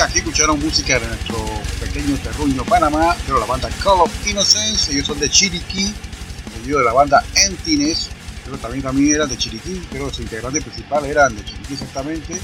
Escucharon 0.00 0.58
música 0.58 0.98
de 0.98 1.06
nuestro 1.06 1.36
pequeño 1.80 2.16
terruño 2.16 2.64
Panamá, 2.64 3.14
pero 3.26 3.38
la 3.38 3.46
banda 3.46 3.68
Call 3.82 4.00
of 4.00 4.26
Innocence, 4.26 4.90
ellos 4.90 5.06
son 5.06 5.20
de 5.20 5.28
Chiriquí, 5.28 5.92
seguido 6.56 6.78
de 6.78 6.84
la 6.84 6.92
banda 6.92 7.22
Emptiness, 7.34 8.08
pero 8.44 8.56
también, 8.58 8.82
también 8.82 9.14
eran 9.14 9.28
de 9.28 9.36
Chiriquí, 9.36 9.86
pero 9.90 10.12
su 10.12 10.22
integrante 10.22 10.60
principal 10.62 11.04
eran 11.04 11.36
de 11.36 11.44
Chiriquí 11.44 11.74
exactamente. 11.74 12.40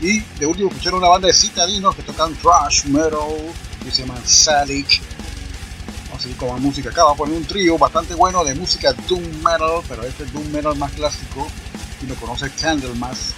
Y 0.00 0.20
de 0.20 0.46
último 0.46 0.68
escucharon 0.68 0.98
una 0.98 1.08
banda 1.08 1.28
de 1.28 1.32
citadinos 1.32 1.94
que 1.94 2.02
tocan 2.02 2.34
thrash 2.34 2.84
metal, 2.84 3.20
que 3.82 3.90
se 3.90 4.02
llaman 4.02 4.22
Salic. 4.24 5.00
Vamos 6.06 6.18
a 6.18 6.22
seguir 6.22 6.36
con 6.36 6.50
más 6.50 6.60
música 6.60 6.90
acá, 6.90 7.04
vamos 7.04 7.16
a 7.16 7.18
poner 7.18 7.36
un 7.36 7.44
trío 7.44 7.78
bastante 7.78 8.14
bueno 8.14 8.44
de 8.44 8.54
música 8.54 8.92
Doom 9.08 9.22
Metal, 9.42 9.82
pero 9.88 10.02
este 10.02 10.24
es 10.24 10.32
Doom 10.32 10.50
Metal 10.50 10.76
más 10.76 10.92
clásico, 10.92 11.48
y 12.02 12.06
lo 12.06 12.14
conoce 12.16 12.50
Candlemas. 12.50 13.34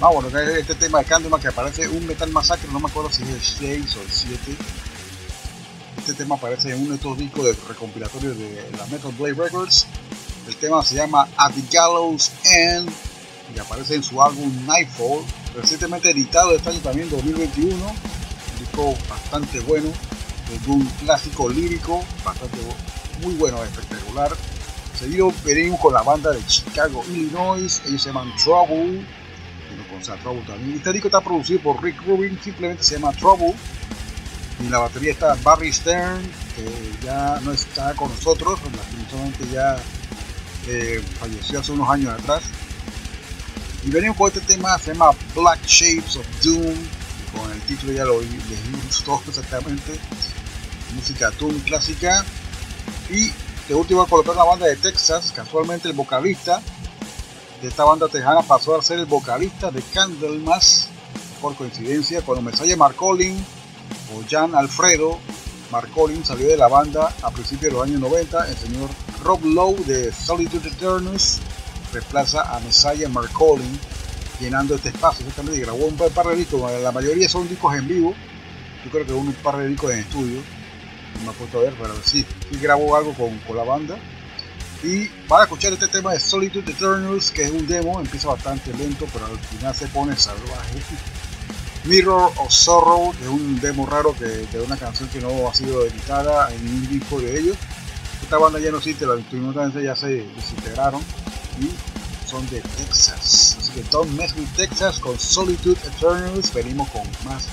Vamos, 0.00 0.30
bueno, 0.30 0.38
este 0.50 0.76
tema 0.76 1.00
de 1.00 1.06
Candlemas 1.06 1.40
que 1.40 1.48
aparece 1.48 1.88
un 1.88 2.06
Metal 2.06 2.30
Massacre, 2.30 2.68
no 2.70 2.78
me 2.78 2.86
acuerdo 2.86 3.10
si 3.10 3.24
es 3.24 3.30
el 3.30 3.40
6 3.40 3.96
o 3.96 4.02
el 4.02 4.08
7. 4.08 4.56
Este 5.98 6.14
tema 6.14 6.36
aparece 6.36 6.72
en 6.72 6.82
uno 6.82 6.90
de 6.90 6.94
estos 6.94 7.18
discos 7.18 7.44
de 7.44 7.56
recompilatorio 7.66 8.32
de 8.32 8.70
la 8.78 8.86
Metal 8.86 9.10
Blade 9.18 9.34
Records. 9.34 9.88
El 10.46 10.54
tema 10.54 10.84
se 10.84 10.94
llama 10.94 11.26
At 11.36 11.52
the 11.52 11.62
Gallows 11.72 12.30
End 12.44 12.88
y 13.52 13.58
aparece 13.58 13.96
en 13.96 14.04
su 14.04 14.22
álbum 14.22 14.66
Nightfall, 14.66 15.24
recientemente 15.56 16.12
editado 16.12 16.54
este 16.54 16.70
año 16.70 16.78
también 16.78 17.10
2021. 17.10 17.74
Un 17.74 18.58
disco 18.60 18.94
bastante 19.10 19.58
bueno, 19.60 19.88
de 20.48 20.70
un 20.70 20.84
clásico 21.02 21.48
lírico, 21.48 22.04
bastante 22.24 22.58
muy 23.20 23.34
bueno, 23.34 23.64
espectacular. 23.64 24.30
Seguido 24.96 25.32
venimos 25.44 25.80
con 25.80 25.92
la 25.92 26.02
banda 26.02 26.30
de 26.30 26.46
Chicago, 26.46 27.04
Illinois, 27.08 27.82
ellos 27.84 28.00
se 28.00 28.08
llaman 28.10 28.32
Trouble, 28.36 29.04
con 29.88 30.00
Trouble 30.00 30.42
también. 30.46 30.76
Este 30.76 30.92
disco 30.92 31.08
está 31.08 31.20
producido 31.20 31.60
por 31.60 31.82
Rick 31.82 32.00
Rubin, 32.06 32.38
simplemente 32.42 32.82
se 32.82 32.94
llama 32.94 33.12
Trouble. 33.12 33.54
Y 34.60 34.68
la 34.68 34.78
batería 34.78 35.12
está 35.12 35.34
Barry 35.42 35.72
Stern, 35.72 36.20
que 36.56 37.06
ya 37.06 37.38
no 37.42 37.52
está 37.52 37.94
con 37.94 38.10
nosotros, 38.10 38.58
lastimosamente 38.76 39.44
ya 39.52 39.76
eh, 40.66 41.02
falleció 41.20 41.60
hace 41.60 41.72
unos 41.72 41.88
años 41.88 42.12
atrás. 42.18 42.42
Y 43.84 43.90
venimos 43.90 44.16
con 44.16 44.28
este 44.28 44.40
tema, 44.40 44.76
se 44.78 44.92
llama 44.92 45.10
Black 45.34 45.64
Shapes 45.64 46.16
of 46.16 46.26
Doom, 46.42 46.74
con 47.36 47.52
el 47.52 47.60
título 47.62 47.92
ya 47.92 48.04
lo 48.04 48.20
leímos 48.20 49.04
todos 49.04 49.28
exactamente, 49.28 49.92
música 50.94 51.30
Doom 51.38 51.56
clásica. 51.60 52.24
Y 53.08 53.30
de 53.68 53.74
último 53.74 54.02
a 54.02 54.08
colocar 54.08 54.34
una 54.34 54.44
banda 54.44 54.66
de 54.66 54.76
Texas, 54.76 55.32
casualmente 55.34 55.88
el 55.88 55.94
vocalista 55.94 56.60
de 57.60 57.68
esta 57.68 57.84
banda 57.84 58.08
tejana 58.08 58.42
pasó 58.42 58.76
a 58.76 58.82
ser 58.82 59.00
el 59.00 59.06
vocalista 59.06 59.70
de 59.70 59.82
Candlemas, 59.82 60.88
por 61.40 61.56
coincidencia, 61.56 62.22
cuando 62.22 62.42
Messiah 62.42 62.76
Marcolin 62.76 63.36
o 64.14 64.22
Jan 64.28 64.54
Alfredo 64.54 65.18
Marcolin 65.70 66.24
salió 66.24 66.48
de 66.48 66.56
la 66.56 66.68
banda 66.68 67.12
a 67.22 67.30
principios 67.30 67.72
de 67.72 67.78
los 67.78 67.86
años 67.86 68.00
90, 68.00 68.48
el 68.48 68.56
señor 68.56 68.90
Rob 69.22 69.44
Lowe 69.44 69.84
de 69.84 70.12
Solitude 70.12 70.68
Eternus 70.68 71.38
reemplaza 71.92 72.42
a 72.42 72.60
Messiah 72.60 73.08
Marcolin 73.08 73.78
llenando 74.40 74.76
este 74.76 74.88
espacio. 74.90 75.26
Exactamente 75.26 75.60
grabó 75.60 75.86
un 75.86 75.96
par 75.96 76.26
de 76.26 76.36
discos, 76.36 76.70
la 76.82 76.92
mayoría 76.92 77.28
son 77.28 77.48
discos 77.48 77.74
en 77.74 77.88
vivo, 77.88 78.14
yo 78.84 78.90
creo 78.90 79.06
que 79.06 79.12
un 79.12 79.32
par 79.34 79.58
de 79.58 79.68
discos 79.68 79.92
en 79.92 79.98
estudio, 80.00 80.40
no 81.18 81.26
me 81.26 81.32
he 81.32 81.34
puesto 81.34 81.58
a 81.58 81.62
ver, 81.62 81.74
pero 81.80 81.94
sí, 82.04 82.24
sí 82.50 82.58
grabó 82.60 82.96
algo 82.96 83.12
con, 83.14 83.36
con 83.40 83.56
la 83.56 83.64
banda 83.64 83.98
y 84.82 85.08
van 85.28 85.40
a 85.40 85.44
escuchar 85.44 85.72
este 85.72 85.88
tema 85.88 86.12
de 86.12 86.20
Solitude 86.20 86.70
Eternals, 86.70 87.30
que 87.30 87.44
es 87.44 87.50
un 87.50 87.66
demo, 87.66 88.00
empieza 88.00 88.28
bastante 88.28 88.72
lento, 88.74 89.06
pero 89.12 89.26
al 89.26 89.38
final 89.38 89.74
se 89.74 89.86
pone 89.88 90.16
salvaje. 90.16 90.80
Mirror 91.84 92.32
of 92.36 92.50
Sorrow, 92.50 93.12
que 93.12 93.24
es 93.24 93.30
un 93.30 93.60
demo 93.60 93.86
raro 93.86 94.14
que, 94.16 94.24
de 94.24 94.60
una 94.60 94.76
canción 94.76 95.08
que 95.08 95.20
no 95.20 95.48
ha 95.48 95.54
sido 95.54 95.84
editada 95.84 96.52
en 96.52 96.60
un 96.68 96.88
disco 96.88 97.20
de 97.20 97.40
ellos. 97.40 97.56
Esta 98.22 98.38
banda 98.38 98.58
ya 98.60 98.70
no 98.70 98.78
existe, 98.78 99.06
la 99.06 99.14
últimamente 99.14 99.82
ya 99.82 99.96
se 99.96 100.08
desintegraron 100.36 101.00
y 101.60 102.28
son 102.28 102.48
de 102.50 102.60
Texas. 102.60 103.56
Así 103.58 103.72
que 103.72 103.82
Don't 103.90 104.10
Mess 104.12 104.34
Texas 104.54 104.98
con 104.98 105.18
Solitude 105.18 105.78
Eternals. 105.86 106.52
Venimos 106.52 106.88
con 106.90 107.02
más 107.24 107.46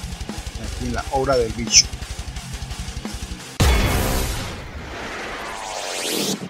aquí 0.64 0.88
en 0.88 0.94
la 0.96 1.06
obra 1.12 1.38
del 1.38 1.54
bicho. 1.54 1.86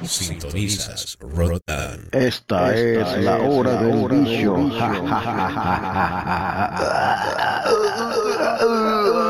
Sintonizas 0.03 1.17
Rotan. 1.19 2.07
Esta, 2.11 2.75
es, 2.75 3.17
la 3.23 3.37
hora 3.37 3.81
del 3.81 4.11
I 4.11 4.25
sing 4.25 4.71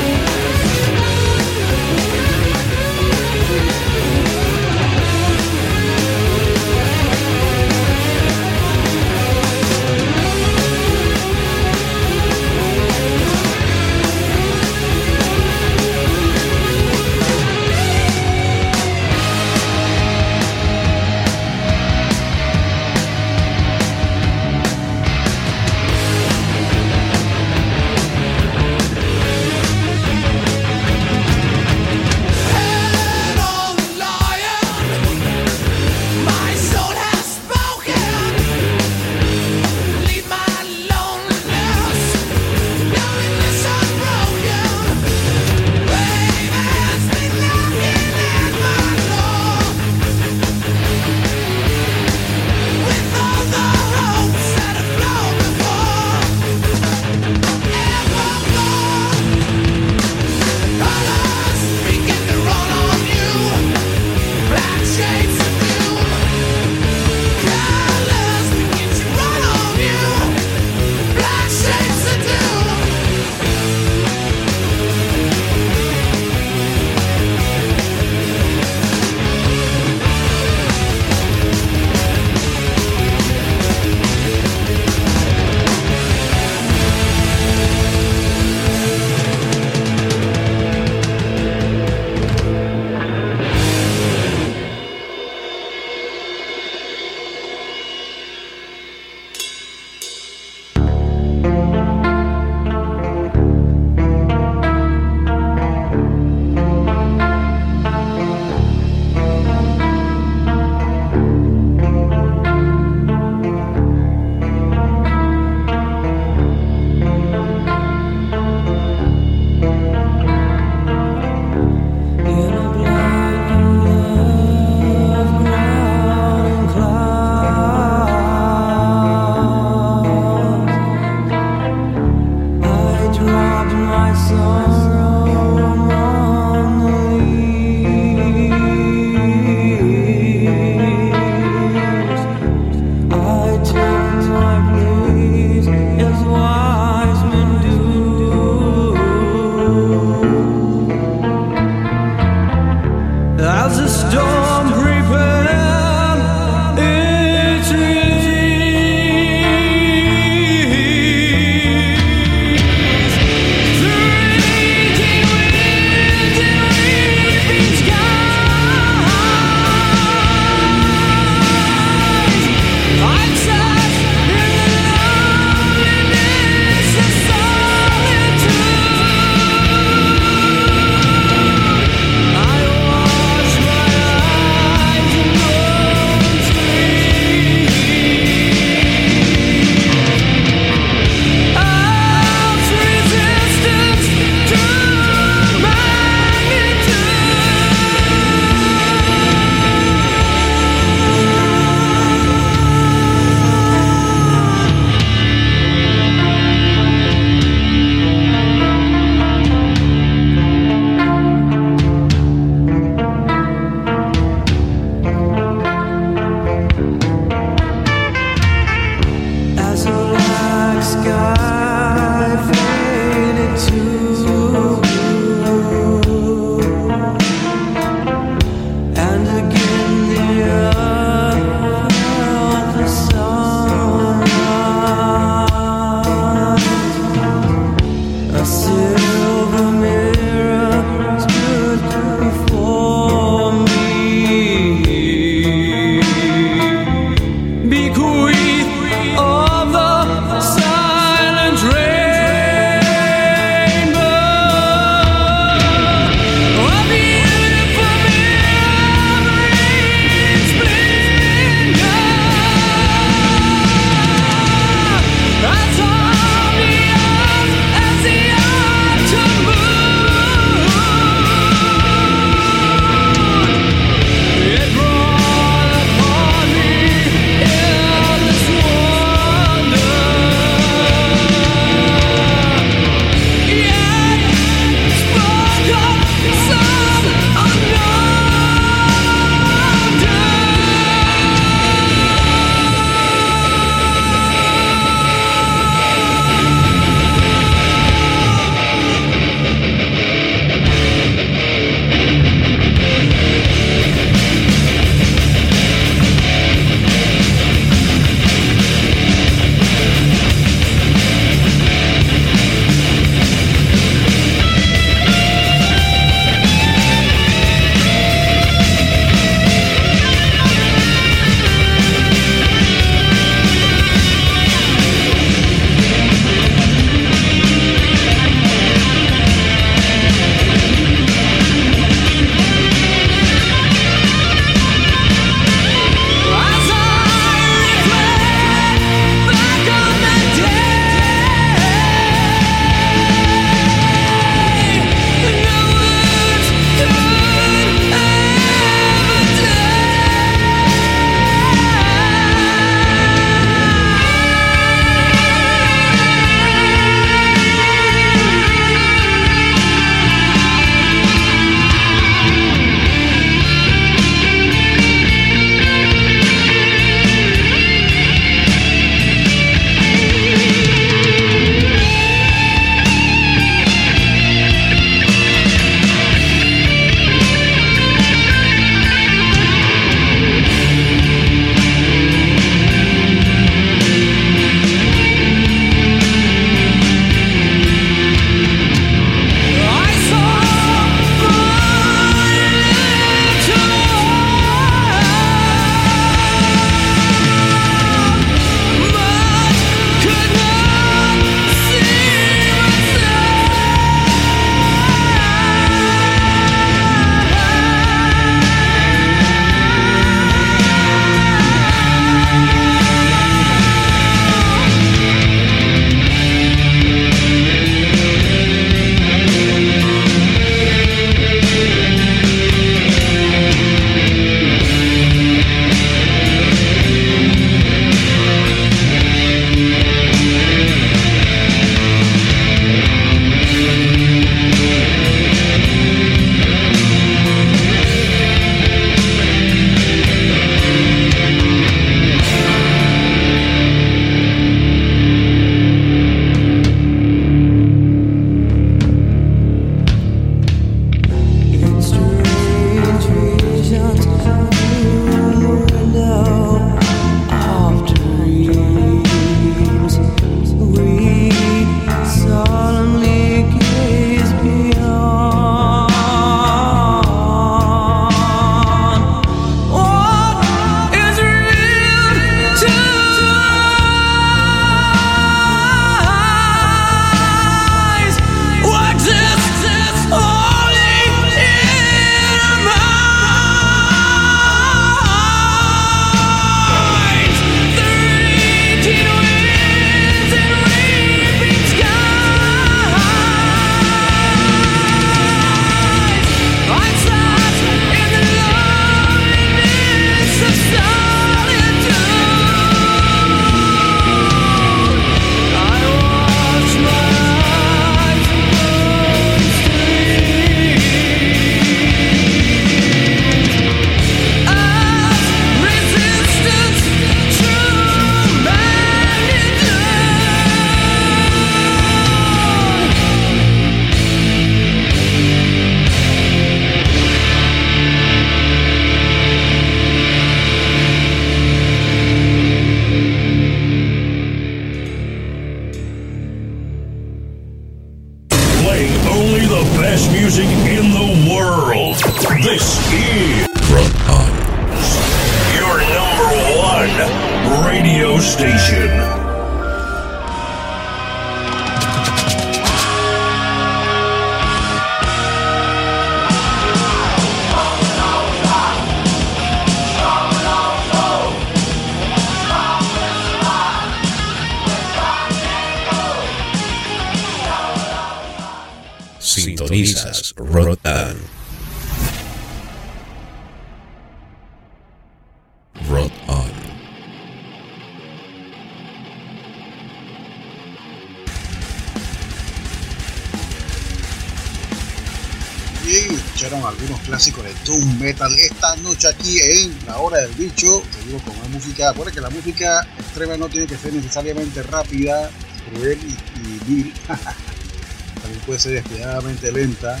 Doom 587.68 587.98
Metal 588.00 588.32
esta 588.38 588.76
noche 588.76 589.08
aquí 589.08 589.38
en 589.40 589.76
La 589.86 589.98
Hora 589.98 590.22
del 590.22 590.32
Bicho. 590.32 590.82
Seguimos 590.90 591.22
con 591.22 591.36
la 591.36 591.48
música. 591.48 591.90
Acuérdense 591.90 592.14
que 592.14 592.22
la 592.22 592.30
música 592.30 592.88
extrema 592.98 593.36
no 593.36 593.46
tiene 593.50 593.66
que 593.66 593.76
ser 593.76 593.92
necesariamente 593.92 594.62
rápida, 594.62 595.30
cruel 595.68 595.98
y, 596.02 596.40
y 596.40 596.60
vil. 596.66 596.94
También 598.22 598.40
puede 598.46 598.58
ser 598.58 598.72
despiadadamente 598.72 599.52
lenta. 599.52 600.00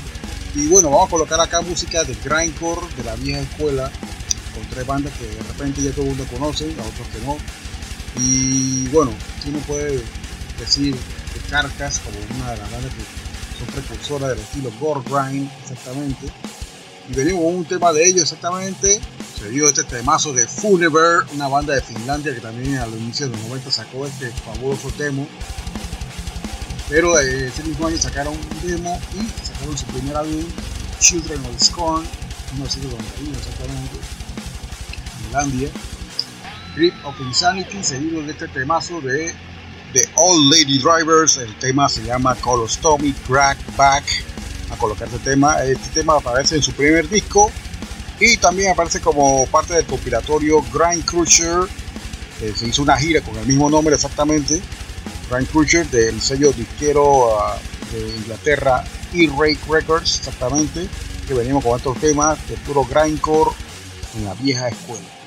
Y 0.54 0.66
bueno, 0.68 0.88
vamos 0.88 1.08
a 1.08 1.10
colocar 1.10 1.38
acá 1.42 1.60
música 1.60 2.04
de 2.04 2.16
grindcore 2.24 2.86
de 2.96 3.04
la 3.04 3.14
vieja 3.16 3.40
escuela 3.40 3.92
con 4.54 4.66
tres 4.70 4.86
bandas 4.86 5.12
que 5.18 5.26
de 5.26 5.42
repente 5.42 5.82
ya 5.82 5.90
todo 5.90 6.04
el 6.04 6.08
mundo 6.08 6.26
conoce, 6.32 6.64
a 6.64 6.88
otros 6.88 7.06
que 7.08 7.20
no. 7.26 7.36
Y 8.18 8.88
bueno, 8.88 9.12
uno 9.46 9.58
puede 9.66 10.02
decir 10.58 10.96
que 11.34 11.40
Carcass 11.50 11.98
como 11.98 12.16
una 12.40 12.52
de 12.52 12.56
las 12.56 12.70
bandas 12.70 12.92
que 12.94 13.58
son 13.58 13.74
precursoras 13.74 14.30
del 14.30 14.38
estilo 14.38 14.72
gore 14.80 15.02
grind 15.04 15.50
exactamente. 15.62 16.32
Y 17.08 17.14
venimos 17.14 17.42
con 17.42 17.54
un 17.56 17.64
tema 17.64 17.92
de 17.92 18.06
ellos 18.06 18.24
exactamente, 18.24 19.00
seguido 19.40 19.66
de 19.66 19.72
este 19.72 19.84
temazo 19.84 20.32
de 20.32 20.46
Funever, 20.46 21.24
una 21.34 21.48
banda 21.48 21.74
de 21.74 21.80
Finlandia 21.80 22.34
que 22.34 22.40
también 22.40 22.76
a 22.76 22.86
los 22.86 23.00
inicios 23.00 23.30
de 23.30 23.36
los 23.36 23.46
90 23.46 23.70
sacó 23.70 24.06
este 24.06 24.30
fabuloso 24.30 24.90
demo. 24.98 25.26
Pero 26.88 27.18
eh, 27.18 27.46
ese 27.46 27.62
mismo 27.64 27.86
año 27.86 27.96
sacaron 27.96 28.34
un 28.34 28.68
demo 28.68 29.00
y 29.14 29.46
sacaron 29.46 29.76
su 29.76 29.86
primer 29.86 30.16
álbum, 30.16 30.44
Children 31.00 31.40
of 31.46 31.62
Scorn, 31.62 32.02
1991 32.56 33.38
exactamente, 33.38 33.98
Finlandia. 35.22 35.70
Grip 36.76 36.94
of 37.04 37.18
Insanity, 37.20 37.82
seguido 37.82 38.22
de 38.22 38.32
este 38.32 38.46
temazo 38.48 39.00
de 39.00 39.34
The 39.92 40.08
Old 40.14 40.52
Lady 40.52 40.78
Drivers. 40.78 41.38
El 41.38 41.54
tema 41.58 41.88
se 41.88 42.04
llama 42.04 42.34
Colostomy 42.36 43.12
Crack 43.26 43.58
Back. 43.76 44.04
A 44.70 44.76
colocar 44.76 45.08
este 45.08 45.18
tema. 45.18 45.62
Este 45.64 45.88
tema 45.90 46.16
aparece 46.16 46.56
en 46.56 46.62
su 46.62 46.72
primer 46.72 47.08
disco 47.08 47.50
y 48.20 48.36
también 48.36 48.72
aparece 48.72 49.00
como 49.00 49.46
parte 49.46 49.74
del 49.74 49.84
compilatorio 49.86 50.62
Grind 50.72 51.04
Crusher. 51.04 51.68
Eh, 52.40 52.52
se 52.56 52.66
hizo 52.66 52.82
una 52.82 52.96
gira 52.96 53.20
con 53.20 53.36
el 53.36 53.46
mismo 53.46 53.70
nombre 53.70 53.94
exactamente. 53.94 54.60
Grind 55.30 55.48
Crusher 55.48 55.86
del 55.88 56.20
sello 56.20 56.52
disquero 56.52 57.36
uh, 57.36 57.92
de 57.92 58.16
Inglaterra 58.16 58.84
E-Rake 59.12 59.60
Records 59.68 60.18
exactamente. 60.18 60.88
Que 61.26 61.34
venimos 61.34 61.64
con 61.64 61.76
estos 61.76 61.98
temas 61.98 62.38
de 62.48 62.56
puro 62.56 62.84
grindcore 62.84 63.50
en 64.16 64.24
la 64.24 64.34
vieja 64.34 64.68
escuela. 64.68 65.17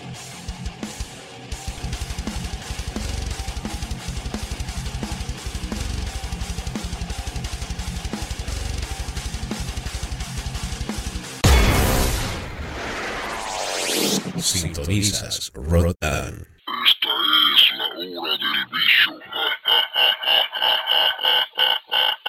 Sintonizas 14.92 15.52
Rotan. 15.56 16.46
Esta 16.86 17.10
es 17.56 17.72
la 17.78 17.86
hora 18.20 18.34
del 18.34 18.66
bicho. 18.74 19.12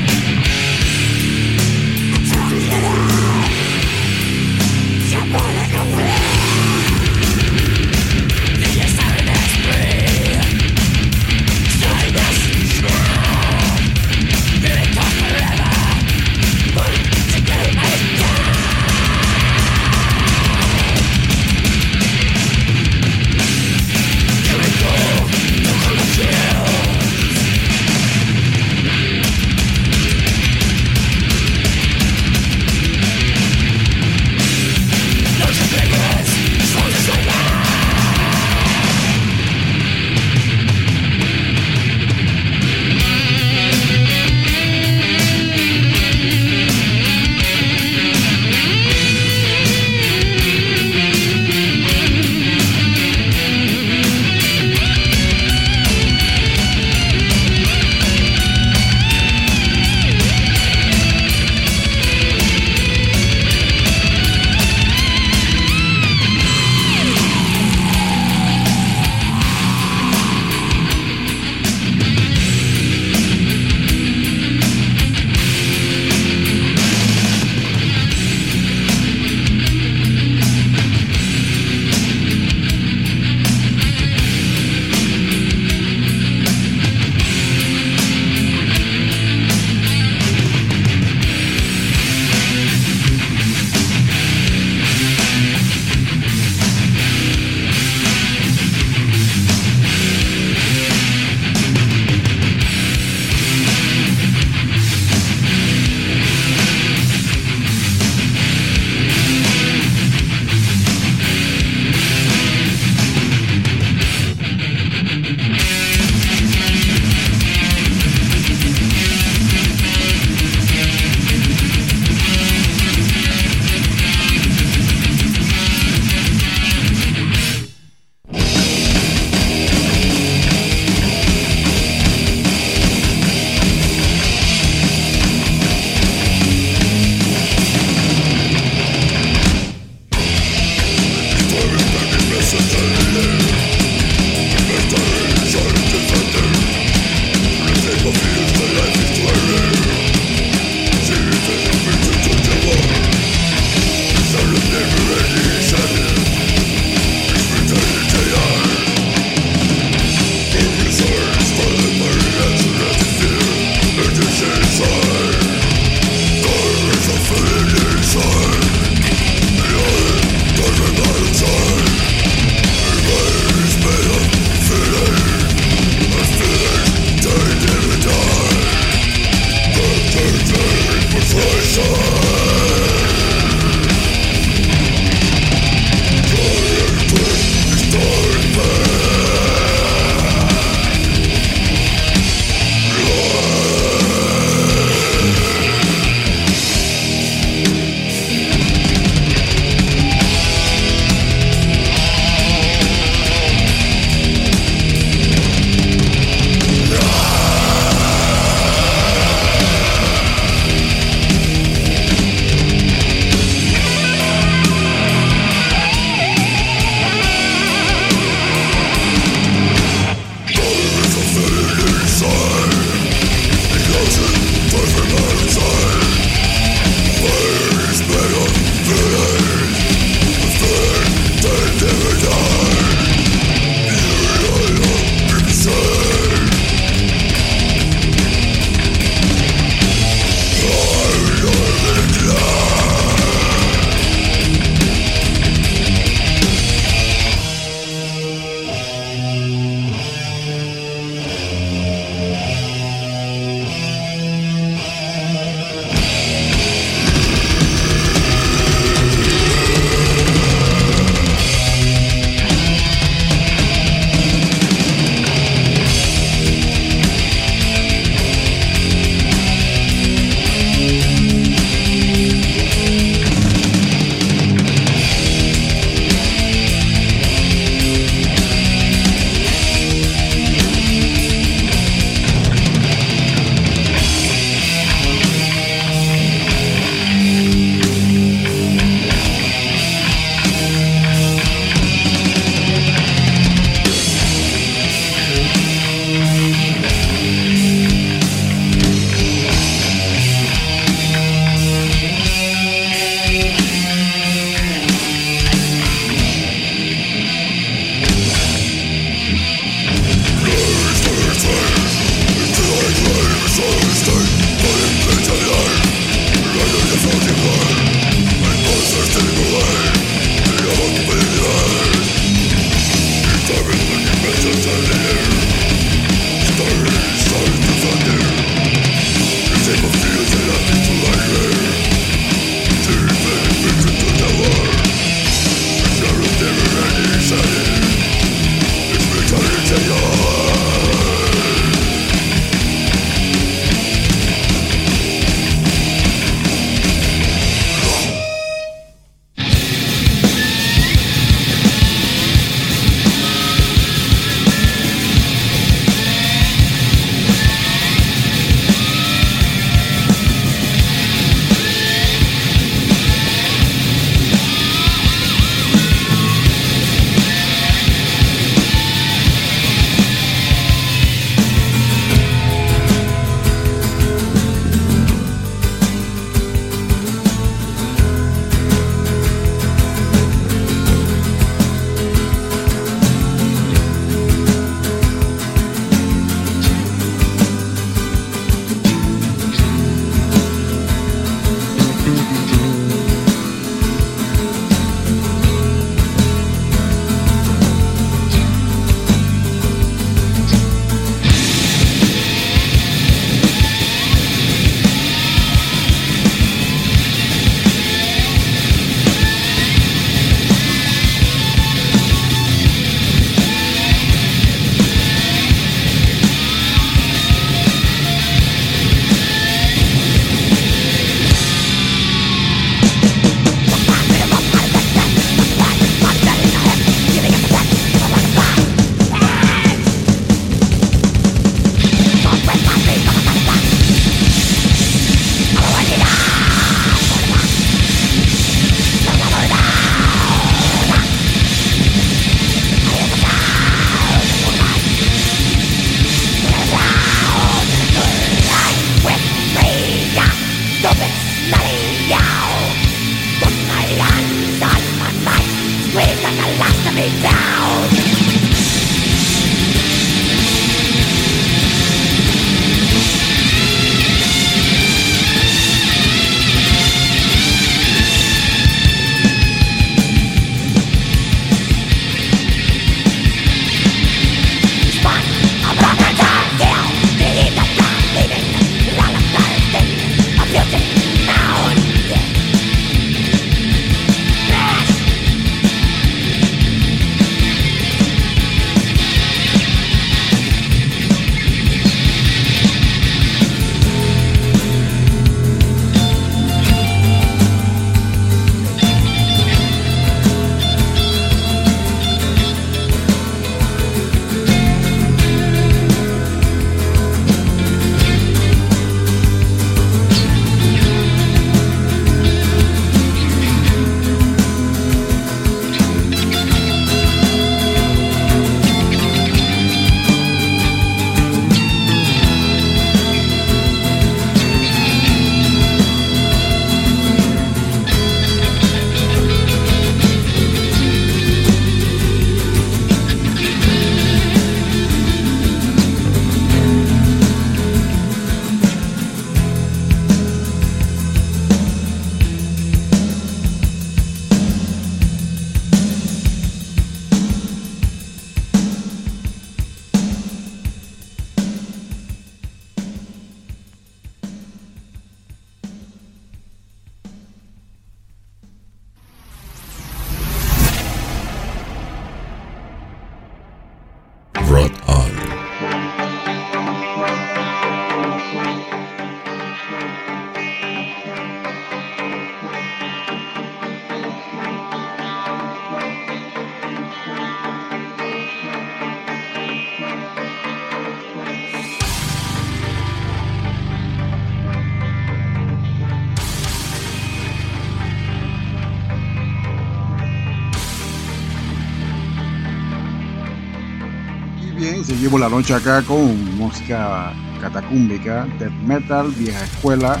Bien, 594.62 594.84
seguimos 594.84 595.18
la 595.18 595.28
noche 595.28 595.54
acá 595.54 595.82
con 595.82 596.36
música 596.36 597.12
catacúmbica, 597.40 598.28
death 598.38 598.52
metal, 598.64 599.10
vieja 599.10 599.42
escuela. 599.42 600.00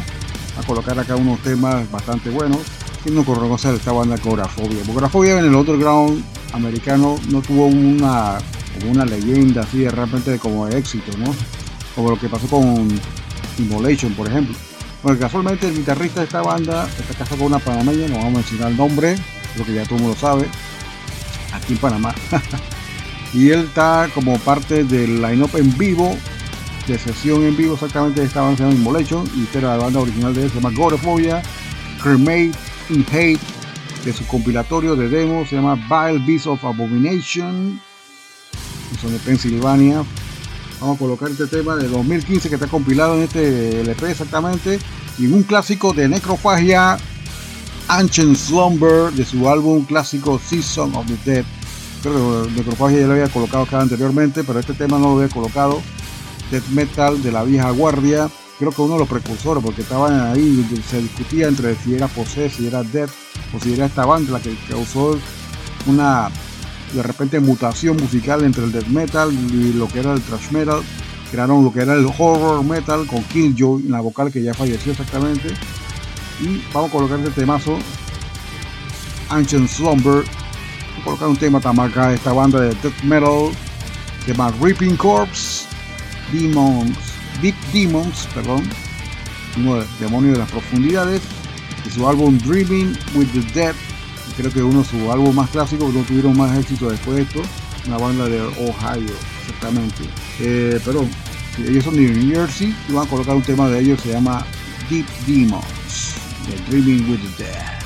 A 0.56 0.62
colocar 0.64 0.96
acá 0.96 1.16
unos 1.16 1.40
temas 1.40 1.90
bastante 1.90 2.30
buenos. 2.30 2.60
¿Quién 3.02 3.16
no 3.16 3.24
conoce 3.24 3.74
esta 3.74 3.90
banda 3.90 4.16
Cografobia? 4.18 4.84
Cografobia 4.86 5.40
en 5.40 5.46
el 5.46 5.56
otro 5.56 5.76
ground 5.76 6.22
americano 6.52 7.16
no 7.28 7.42
tuvo 7.42 7.66
una, 7.66 8.38
una 8.88 9.04
leyenda 9.04 9.62
así 9.62 9.78
de 9.78 9.90
repente 9.90 10.38
como 10.38 10.66
de 10.66 10.78
éxito, 10.78 11.10
¿no? 11.18 11.34
Como 11.96 12.10
lo 12.10 12.20
que 12.20 12.28
pasó 12.28 12.46
con 12.46 12.88
Immolation, 13.58 14.14
por 14.14 14.28
ejemplo. 14.28 14.54
Bueno, 15.02 15.18
casualmente 15.18 15.66
el 15.66 15.74
guitarrista 15.74 16.20
de 16.20 16.26
esta 16.26 16.40
banda 16.40 16.88
está 17.00 17.14
casado 17.14 17.38
con 17.38 17.48
una 17.48 17.58
panameña, 17.58 18.06
no 18.06 18.14
vamos 18.14 18.34
a 18.34 18.36
mencionar 18.36 18.70
el 18.70 18.76
nombre, 18.76 19.16
creo 19.54 19.66
que 19.66 19.74
ya 19.74 19.82
todo 19.82 19.96
el 19.96 20.02
mundo 20.02 20.16
sabe, 20.16 20.46
aquí 21.52 21.72
en 21.72 21.78
Panamá. 21.80 22.14
y 23.32 23.50
él 23.50 23.60
está 23.60 24.08
como 24.14 24.38
parte 24.40 24.84
del 24.84 25.20
line-up 25.22 25.50
en 25.56 25.76
vivo, 25.76 26.16
de 26.86 26.98
sesión 26.98 27.42
en 27.44 27.56
vivo 27.56 27.74
exactamente 27.74 28.22
esta 28.22 28.40
banda 28.42 28.64
llama 28.64 28.74
Immolation, 28.74 29.28
y 29.36 29.44
esta 29.44 29.58
era 29.58 29.76
la 29.76 29.84
banda 29.84 30.00
original 30.00 30.34
de 30.34 30.44
él, 30.44 30.50
se 30.50 30.60
llama 30.60 30.76
Gorephobia, 30.76 31.42
Cremate 32.02 32.52
in 32.90 33.06
Hate, 33.10 33.40
de 34.04 34.12
su 34.12 34.26
compilatorio 34.26 34.96
de 34.96 35.08
demo, 35.08 35.46
se 35.46 35.56
llama 35.56 35.74
Vile 35.74 36.24
Beast 36.26 36.46
of 36.46 36.64
Abomination, 36.64 37.80
y 38.92 38.98
son 38.98 39.12
de 39.12 39.18
Pensilvania, 39.18 40.04
Vamos 40.82 40.96
a 40.96 40.98
colocar 40.98 41.30
este 41.30 41.46
tema 41.46 41.76
de 41.76 41.86
2015 41.86 42.48
que 42.48 42.56
está 42.56 42.66
compilado 42.66 43.14
en 43.14 43.22
este 43.22 43.82
LP 43.82 44.10
exactamente. 44.10 44.80
Y 45.16 45.28
un 45.28 45.44
clásico 45.44 45.92
de 45.92 46.08
Necrofagia, 46.08 46.98
Ancient 47.86 48.36
Slumber, 48.36 49.12
de 49.12 49.24
su 49.24 49.48
álbum 49.48 49.84
clásico 49.84 50.40
Season 50.44 50.92
of 50.96 51.06
the 51.06 51.16
Dead. 51.24 51.44
Creo 52.02 52.44
que 52.44 52.50
Necrofagia 52.52 53.00
ya 53.00 53.06
lo 53.06 53.12
había 53.12 53.28
colocado 53.28 53.62
acá 53.62 53.80
anteriormente, 53.80 54.42
pero 54.44 54.58
este 54.58 54.74
tema 54.74 54.98
no 54.98 55.14
lo 55.14 55.22
había 55.22 55.32
colocado. 55.32 55.80
Death 56.50 56.68
Metal 56.68 57.22
de 57.22 57.32
la 57.32 57.44
vieja 57.44 57.70
guardia. 57.70 58.28
Creo 58.58 58.72
que 58.72 58.82
uno 58.82 58.94
de 58.94 59.00
los 59.00 59.08
precursores, 59.08 59.62
porque 59.62 59.82
estaban 59.82 60.20
ahí, 60.20 60.66
se 60.88 61.00
discutía 61.00 61.48
entre 61.48 61.74
si 61.76 61.94
era 61.94 62.08
Possess, 62.08 62.54
si 62.54 62.66
era 62.66 62.82
Death, 62.82 63.10
o 63.54 63.60
si 63.60 63.72
era 63.72 63.86
esta 63.86 64.04
banda 64.04 64.32
la 64.32 64.40
que 64.40 64.54
causó 64.68 65.18
una 65.86 66.28
de 66.92 67.02
repente 67.02 67.40
mutación 67.40 67.96
musical 67.96 68.44
entre 68.44 68.64
el 68.64 68.72
death 68.72 68.86
metal 68.86 69.32
y 69.32 69.72
lo 69.72 69.88
que 69.88 70.00
era 70.00 70.12
el 70.12 70.20
thrash 70.20 70.50
metal. 70.50 70.82
Crearon 71.30 71.64
lo 71.64 71.72
que 71.72 71.80
era 71.80 71.94
el 71.94 72.06
horror 72.18 72.62
metal 72.62 73.06
con 73.06 73.22
Killjoy 73.24 73.86
en 73.86 73.92
la 73.92 74.00
vocal 74.00 74.30
que 74.30 74.42
ya 74.42 74.52
falleció 74.52 74.92
exactamente. 74.92 75.48
Y 76.40 76.62
vamos 76.74 76.90
a 76.90 76.92
colocar 76.92 77.18
este 77.20 77.30
temazo, 77.30 77.78
Ancient 79.30 79.68
Slumber. 79.68 80.24
Colocar 81.04 81.28
un 81.28 81.36
tema 81.36 81.58
de 81.60 82.14
esta 82.14 82.32
banda 82.32 82.60
de 82.60 82.68
death 82.68 83.02
metal 83.02 83.50
se 84.24 84.32
llama 84.32 84.52
Reaping 84.60 84.96
Corpse, 84.96 85.66
Demons, 86.32 86.96
Deep 87.40 87.56
Demons, 87.72 88.28
perdón, 88.34 88.62
uno 89.56 89.76
de 89.76 89.86
demonios 89.98 90.34
de 90.34 90.38
las 90.38 90.50
profundidades, 90.50 91.22
de 91.84 91.90
su 91.90 92.08
álbum 92.08 92.38
Dreaming 92.38 92.96
with 93.14 93.28
the 93.32 93.40
Dead 93.52 93.74
creo 94.36 94.52
que 94.52 94.62
uno 94.62 94.82
de 94.82 94.84
sus 94.84 95.00
álbumes 95.10 95.34
más 95.34 95.50
clásicos, 95.50 95.92
no 95.92 96.02
tuvieron 96.02 96.36
más 96.36 96.56
éxito 96.58 96.90
después 96.90 97.16
de 97.16 97.22
esto, 97.22 97.42
una 97.86 97.98
banda 97.98 98.26
de 98.26 98.40
Ohio, 98.40 99.14
exactamente. 99.40 100.04
Eh, 100.40 100.80
pero 100.84 101.06
ellos 101.58 101.84
son 101.84 101.96
de 101.96 102.02
New 102.02 102.34
Jersey 102.34 102.74
y 102.88 102.92
van 102.92 103.06
a 103.06 103.10
colocar 103.10 103.36
un 103.36 103.42
tema 103.42 103.68
de 103.68 103.80
ellos, 103.80 104.00
se 104.00 104.12
llama 104.12 104.44
Deep 104.88 105.06
Demons, 105.26 106.14
de 106.48 106.56
Dreaming 106.70 107.10
with 107.10 107.20
the 107.36 107.44
Dead. 107.44 107.81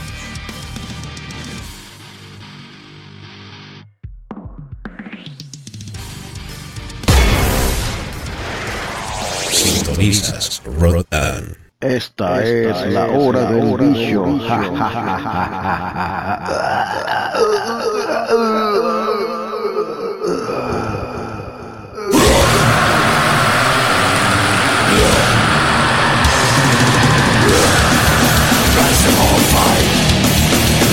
Sintonizas 9.97 10.61
Rotan. 10.79 11.57
Esta, 11.81 12.45
es, 12.45 12.93
la 12.93 13.07
hora 13.07 13.51
del 13.51 13.79
bicho. 13.79 14.27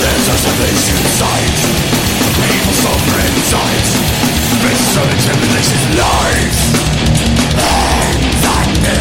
There's 0.00 0.28
a 0.28 0.36
salvation 0.38 0.96
inside 0.96 1.60
People 2.48 2.72
suffer 2.72 3.20
inside 3.20 3.84
This 4.62 4.96
of 4.96 5.06
intimidation's 5.12 5.86
life 5.98 6.84
And 6.88 6.93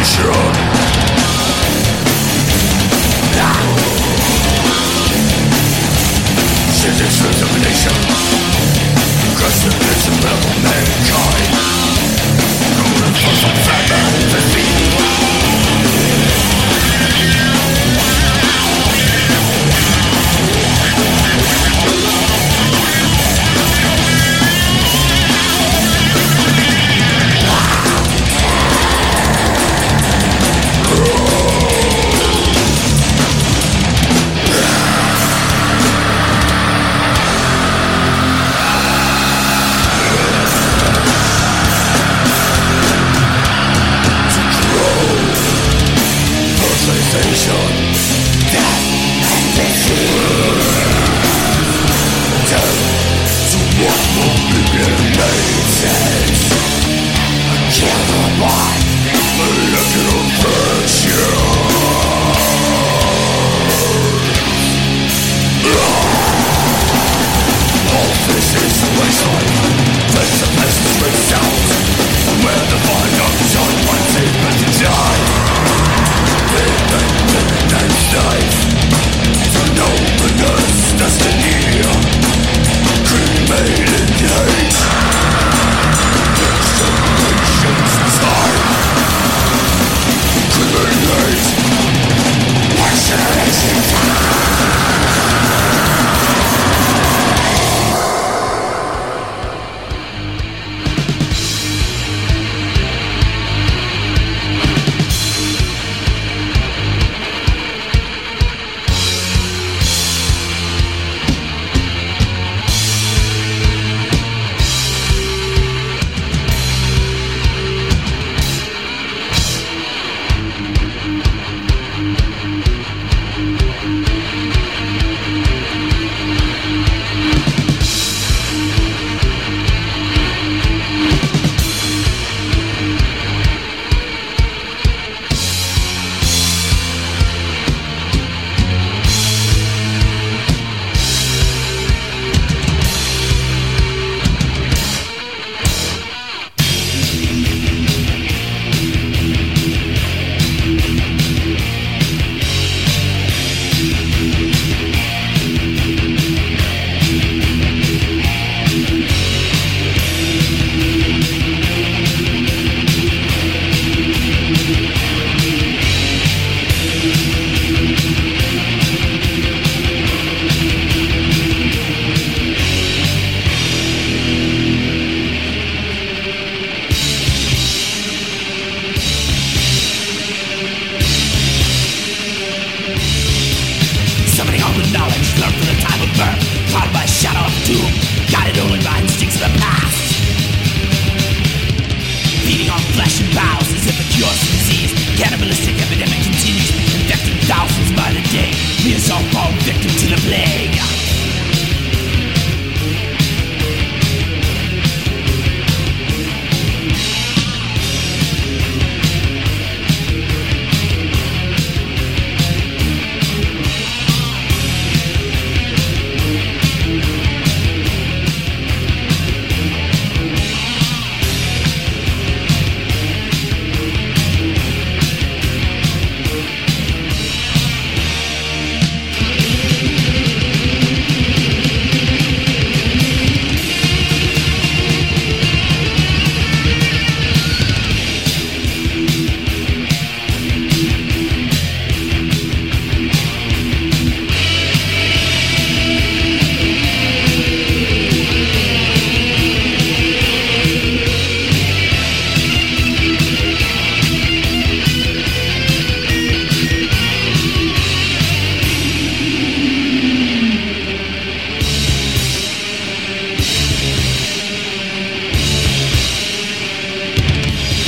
metal 0.00 0.40
defeat 14.32 14.80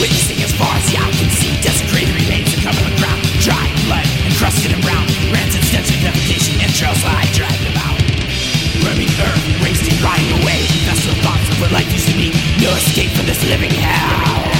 Witnessing 0.03 0.43
as 0.43 0.51
far 0.59 0.75
as 0.75 0.83
the 0.91 0.99
eye 0.99 1.15
can 1.15 1.31
see 1.31 1.55
Desecrated 1.63 2.11
remains 2.27 2.51
that 2.51 2.67
cover 2.67 2.83
the 2.83 2.91
ground. 2.99 3.23
Dry 3.39 3.71
blood 3.87 4.03
encrusted 4.27 4.75
and 4.75 4.83
brown 4.83 5.07
Rancid 5.31 5.63
stench 5.63 5.95
of 5.95 6.03
defecation 6.03 6.59
and 6.59 6.75
trails 6.75 6.99
lie 7.07 7.23
dragged 7.31 7.63
about 7.71 7.95
Roaming 8.83 9.15
earth, 9.23 9.47
wasting, 9.63 9.95
rotting 10.03 10.27
away. 10.43 10.67
Vessel 10.91 11.15
thoughts 11.23 11.47
of 11.55 11.61
what 11.63 11.71
life 11.71 11.87
used 11.95 12.11
to 12.11 12.17
be. 12.19 12.35
No 12.59 12.75
escape 12.75 13.15
from 13.15 13.27
this 13.27 13.47
living 13.47 13.71
hell. 13.71 14.52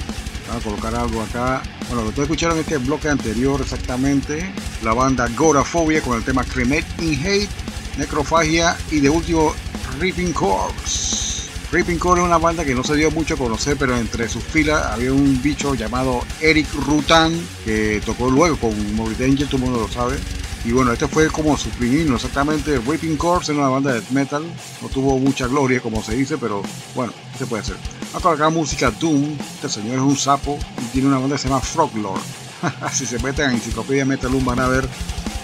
Voy 0.49 0.57
a 0.57 0.61
colocar 0.61 0.95
algo 0.95 1.23
acá. 1.23 1.63
Bueno, 1.89 1.97
lo 1.97 2.03
que 2.03 2.09
ustedes 2.09 2.27
escucharon 2.27 2.57
en 2.57 2.65
este 2.65 2.79
bloque 2.79 3.09
anterior 3.09 3.61
exactamente. 3.61 4.53
La 4.83 4.93
banda 4.93 5.29
Goraphobia 5.35 6.03
con 6.03 6.17
el 6.17 6.25
tema 6.25 6.45
Cremate 6.45 6.87
in 7.01 7.15
Hate, 7.25 7.49
Necrofagia 7.97 8.77
y 8.91 9.01
de 9.01 9.09
último 9.09 9.55
Ripping 9.99 10.33
Corpse. 10.33 11.49
Ripping 11.73 11.99
Corpse 11.99 12.23
es 12.23 12.27
una 12.27 12.39
banda 12.39 12.65
que 12.65 12.75
no 12.75 12.85
se 12.85 12.95
dio 12.95 13.11
mucho 13.11 13.35
a 13.35 13.39
conocer, 13.39 13.77
pero 13.79 13.97
entre 13.97 14.29
sus 14.29 14.45
filas 14.45 14.85
había 14.87 15.13
un 15.13 15.41
bicho 15.43 15.75
llamado 15.75 16.23
Eric 16.41 16.67
Rutan 16.87 17.33
que 17.65 18.03
tocó 18.05 18.31
luego 18.31 18.57
con 18.57 18.95
Morbid 18.95 19.23
Angel, 19.23 19.47
todo 19.47 19.57
el 19.57 19.63
mundo 19.63 19.81
lo 19.81 19.89
sabe 19.89 20.19
y 20.65 20.73
bueno, 20.73 20.93
este 20.93 21.07
fue 21.07 21.28
como 21.28 21.59
su 21.59 21.69
primino, 21.70 22.16
exactamente. 22.16 22.78
Whipping 22.78 23.19
Corpse 23.19 23.53
en 23.53 23.59
una 23.59 23.69
banda 23.69 23.93
de 23.93 24.03
metal. 24.11 24.43
No 24.81 24.89
tuvo 24.89 25.19
mucha 25.19 25.47
gloria, 25.47 25.81
como 25.81 26.03
se 26.03 26.15
dice, 26.16 26.39
pero 26.39 26.62
bueno, 26.95 27.12
se 27.39 27.45
puede 27.45 27.62
hacer. 27.62 27.77
Acá 28.15 28.32
acá 28.32 28.49
música 28.49 28.91
Doom. 28.91 29.36
Este 29.57 29.69
señor 29.69 29.97
es 29.97 30.01
un 30.01 30.16
sapo 30.16 30.59
y 30.82 30.85
tiene 30.86 31.09
una 31.09 31.19
banda 31.19 31.36
que 31.36 31.43
se 31.43 31.49
llama 31.49 31.61
Froglord. 31.61 32.20
si 32.93 33.05
se 33.05 33.19
meten 33.19 33.51
en 33.51 33.57
Enciclopedia 33.57 34.07
Metal 34.07 34.31
van 34.43 34.59
a 34.59 34.69
ver 34.69 34.89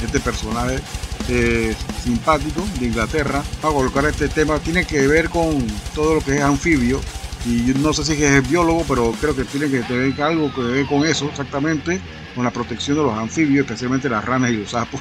este 0.03 0.21
personaje 0.21 0.81
eh, 1.29 1.77
simpático 2.03 2.67
de 2.79 2.87
Inglaterra. 2.87 3.43
a 3.63 3.69
colocar 3.69 4.07
este 4.07 4.29
tema. 4.29 4.59
Tiene 4.59 4.87
que 4.87 5.07
ver 5.07 5.29
con 5.29 5.67
todo 5.95 6.15
lo 6.15 6.21
que 6.23 6.37
es 6.37 6.43
anfibio. 6.43 6.99
Y 7.45 7.75
no 7.79 7.93
sé 7.93 8.05
si 8.05 8.23
es 8.23 8.49
biólogo, 8.49 8.85
pero 8.89 9.13
creo 9.21 9.37
que 9.37 9.45
tiene 9.45 9.71
que 9.71 9.81
tener 9.81 10.21
algo 10.23 10.53
que 10.55 10.63
ver 10.63 10.87
con 10.87 11.05
eso 11.05 11.27
exactamente 11.27 12.01
con 12.35 12.45
la 12.45 12.51
protección 12.51 12.97
de 12.97 13.03
los 13.03 13.17
anfibios, 13.17 13.65
especialmente 13.65 14.09
las 14.09 14.25
ranas 14.25 14.51
y 14.51 14.57
los 14.57 14.71
sapos. 14.71 15.01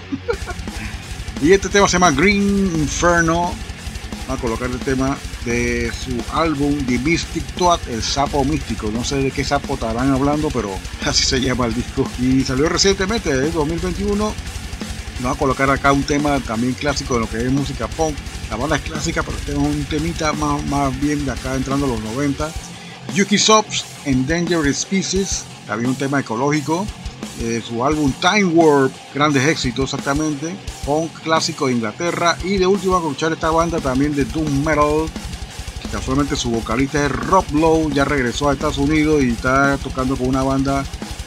y 1.42 1.52
este 1.52 1.70
tema 1.70 1.88
se 1.88 1.94
llama 1.94 2.12
Green 2.12 2.72
Inferno. 2.76 3.54
Va 4.30 4.36
a 4.36 4.38
colocar 4.38 4.70
el 4.70 4.80
tema 4.80 5.18
de 5.44 5.92
su 5.92 6.12
álbum 6.34 6.78
The 6.86 7.00
Mystic 7.00 7.44
Toad, 7.56 7.80
el 7.90 8.04
sapo 8.04 8.44
místico. 8.46 8.92
No 8.92 9.04
sé 9.04 9.18
de 9.18 9.32
qué 9.32 9.44
sapo 9.44 9.74
estarán 9.74 10.12
hablando, 10.12 10.50
pero 10.50 10.70
así 11.06 11.24
se 11.24 11.42
llama 11.42 11.66
el 11.66 11.74
disco. 11.74 12.08
Y 12.20 12.44
salió 12.44 12.70
recientemente, 12.70 13.32
en 13.32 13.52
2021. 13.52 14.34
va 15.26 15.32
a 15.32 15.36
colocar 15.36 15.70
acá 15.72 15.92
un 15.92 16.04
tema 16.04 16.40
también 16.42 16.74
clásico 16.74 17.16
de 17.16 17.22
lo 17.22 17.30
que 17.30 17.38
es 17.38 17.52
música 17.52 17.88
punk. 17.88 18.16
La 18.50 18.56
banda 18.56 18.76
es 18.76 18.84
clásica, 18.84 19.24
pero 19.24 19.38
tengo 19.46 19.62
un 19.62 19.84
temita 19.86 20.34
más, 20.34 20.64
más 20.66 21.00
bien 21.00 21.26
de 21.26 21.32
acá 21.32 21.56
entrando 21.56 21.86
a 21.86 21.90
los 21.90 22.02
90. 22.02 22.52
Yuki 23.14 23.38
Sops, 23.38 23.86
Endangered 24.06 24.74
Species, 24.74 25.46
también 25.66 25.90
un 25.90 25.96
tema 25.96 26.20
ecológico. 26.20 26.86
Eh, 27.42 27.64
su 27.66 27.86
álbum 27.86 28.12
Time 28.20 28.46
Warp, 28.46 28.92
grandes 29.14 29.46
éxitos 29.48 29.94
exactamente, 29.94 30.54
punk 30.86 31.12
clásico 31.22 31.68
de 31.68 31.74
Inglaterra 31.74 32.38
y 32.44 32.58
de 32.58 32.68
último 32.68 32.98
a 32.98 33.00
escuchar 33.00 33.32
esta 33.32 33.50
banda 33.50 33.80
también 33.80 34.14
de 34.14 34.26
Doom 34.26 34.66
Metal, 34.66 35.08
casualmente 35.90 36.36
su 36.36 36.52
vocalista 36.52 37.06
es 37.06 37.12
Rob 37.12 37.46
Lowe, 37.54 37.94
ya 37.94 38.04
regresó 38.04 38.50
a 38.50 38.54
Estados 38.54 38.78
Unidos 38.78 39.24
y 39.24 39.30
está 39.30 39.78
tocando 39.78 40.18
con 40.18 40.28
una 40.28 40.44
banda 40.44 40.84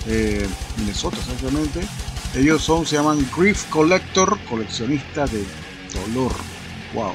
eh, 0.07 0.47
Minnesota 0.77 1.17
exactamente. 1.17 1.81
Ellos 2.35 2.63
son, 2.63 2.85
se 2.87 2.97
llaman 2.97 3.27
Grief 3.37 3.65
Collector, 3.71 4.39
coleccionista 4.51 5.27
de 5.27 5.45
dolor. 5.95 6.33
Wow. 6.95 7.15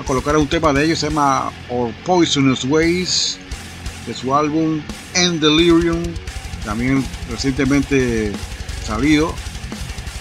A 0.00 0.04
colocar 0.04 0.36
un 0.36 0.46
tema 0.46 0.72
de 0.72 0.84
ellos, 0.84 0.98
se 0.98 1.08
llama 1.08 1.50
Or 1.68 1.92
Poisonous 2.04 2.64
Ways, 2.64 3.38
de 4.06 4.14
su 4.14 4.34
álbum 4.34 4.80
End 5.14 5.40
Delirium 5.40 6.02
también 6.66 7.02
recientemente 7.30 8.32
salido. 8.84 9.32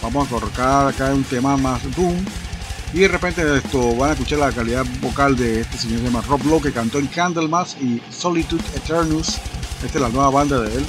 Vamos 0.01 0.27
a 0.27 0.29
colocar 0.29 0.87
acá 0.87 1.13
un 1.13 1.23
tema 1.23 1.57
más 1.57 1.83
boom. 1.95 2.23
Y 2.93 2.99
de 2.99 3.07
repente 3.09 3.57
esto 3.57 3.95
van 3.95 4.11
a 4.11 4.13
escuchar 4.13 4.39
la 4.39 4.51
calidad 4.51 4.85
vocal 5.01 5.35
de 5.35 5.61
este 5.61 5.77
señor 5.77 5.99
se 5.99 6.05
llama 6.05 6.21
Rob 6.21 6.45
Lowe 6.45 6.61
que 6.61 6.71
cantó 6.71 6.99
en 6.99 7.07
Candlemas 7.07 7.75
y 7.81 8.01
Solitude 8.09 8.63
Eternus. 8.75 9.39
Esta 9.83 9.97
es 9.97 10.01
la 10.01 10.09
nueva 10.09 10.29
banda 10.29 10.61
de 10.61 10.77
él. 10.77 10.85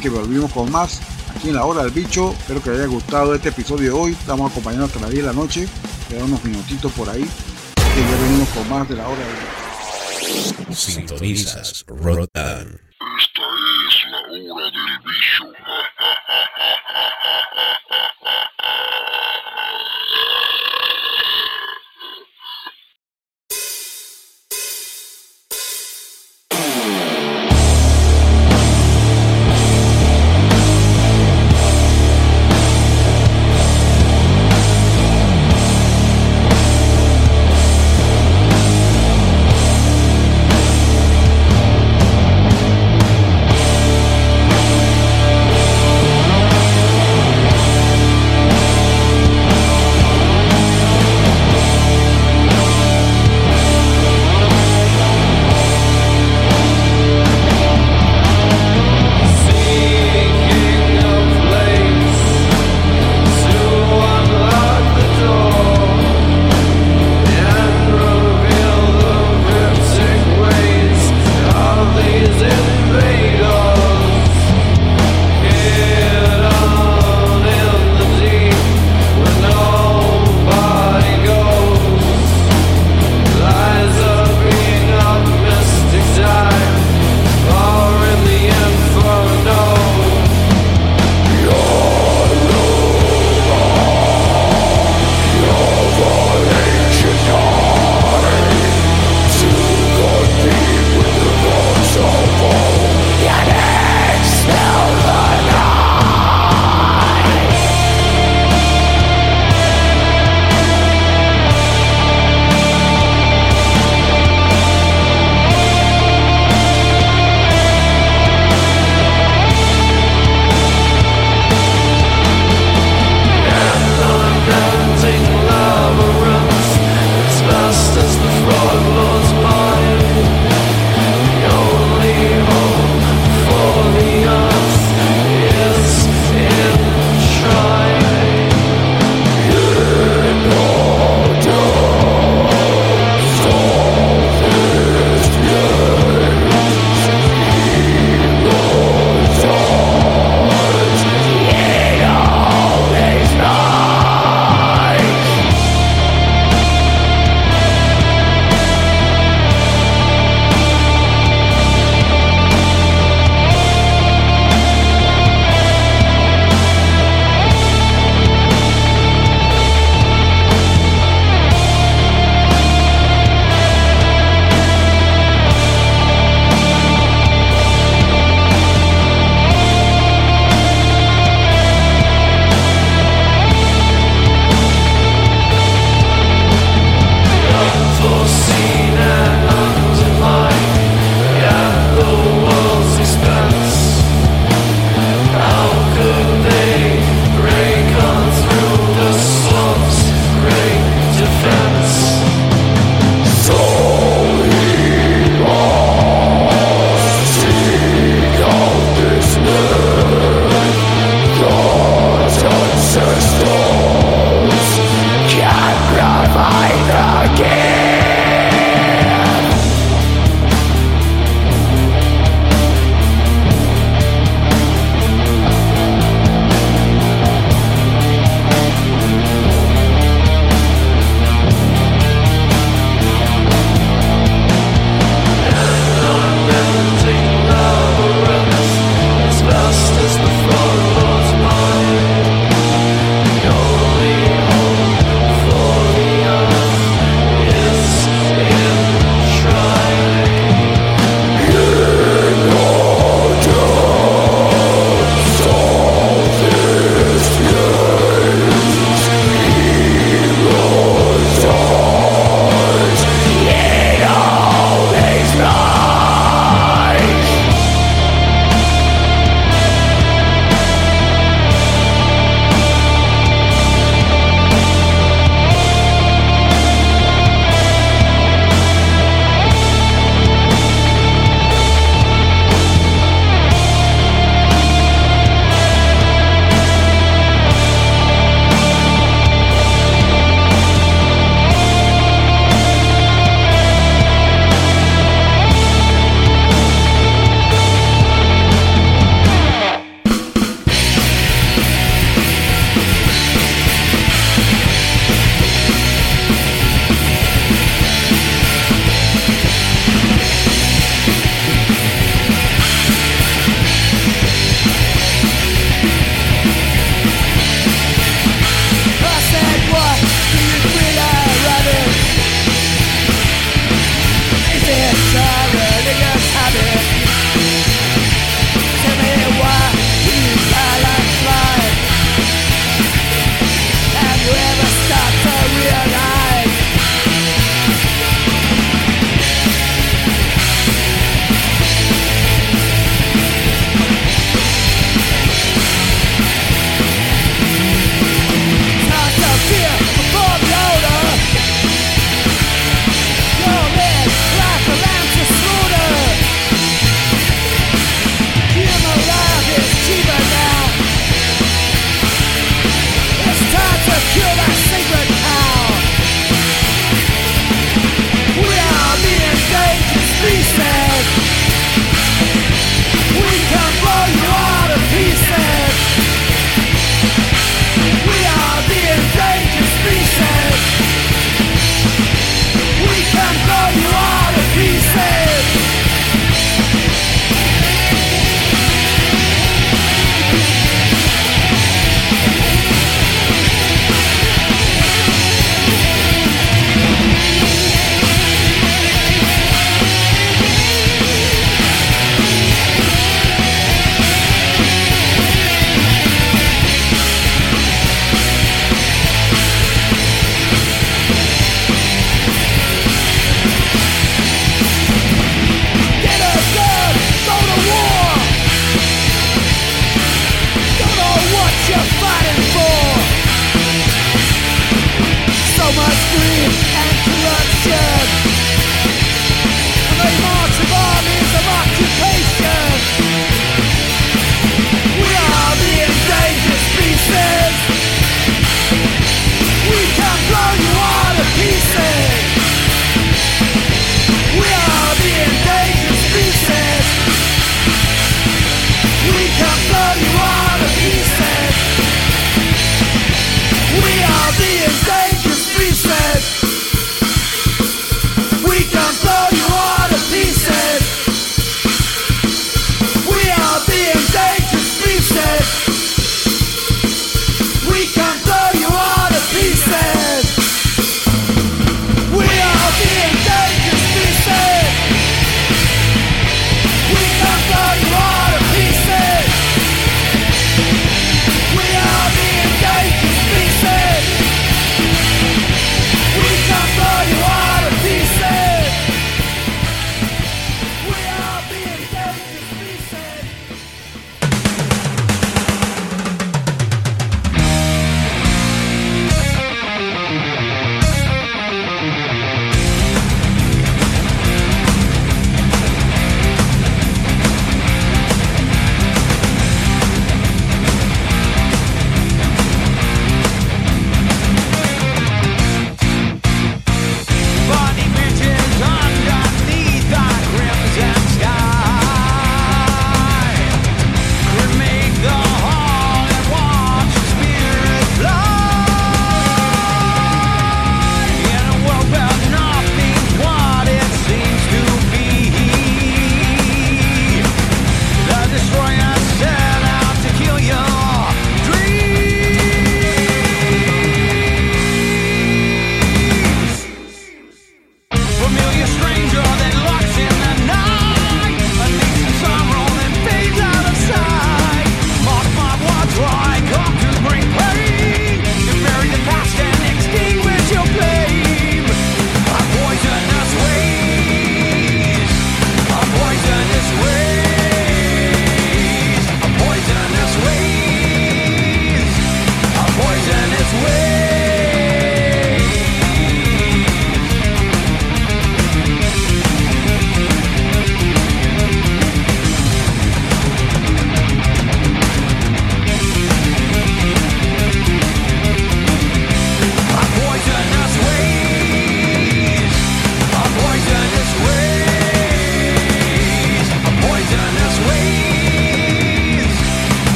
Que 0.00 0.10
volvimos 0.10 0.52
con 0.52 0.70
más 0.70 1.00
aquí 1.34 1.48
en 1.48 1.54
la 1.56 1.64
hora 1.64 1.82
del 1.82 1.90
bicho. 1.90 2.32
Espero 2.32 2.62
que 2.62 2.70
les 2.70 2.80
haya 2.80 2.88
gustado 2.88 3.34
este 3.34 3.48
episodio 3.48 3.84
de 3.84 3.98
hoy. 3.98 4.12
Estamos 4.12 4.50
acompañando 4.50 4.86
hasta 4.86 5.00
las 5.00 5.10
10 5.10 5.22
de 5.24 5.26
la 5.26 5.32
noche. 5.32 5.68
Quedan 6.08 6.24
unos 6.24 6.44
minutitos 6.44 6.92
por 6.92 7.08
ahí. 7.08 7.22
Y 7.22 8.00
ya 8.00 8.22
venimos 8.22 8.48
con 8.50 8.68
más 8.68 8.88
de 8.88 8.94
la 8.94 9.08
hora 9.08 9.20
del 9.20 9.34
bicho. 9.34 10.74
Sintonizas 10.74 11.84
Rotan. 11.88 12.87
Esta 14.28 14.36
es 14.36 14.44
la 14.44 14.54
hora 14.54 14.66
del 14.66 14.98
bicho. 14.98 15.52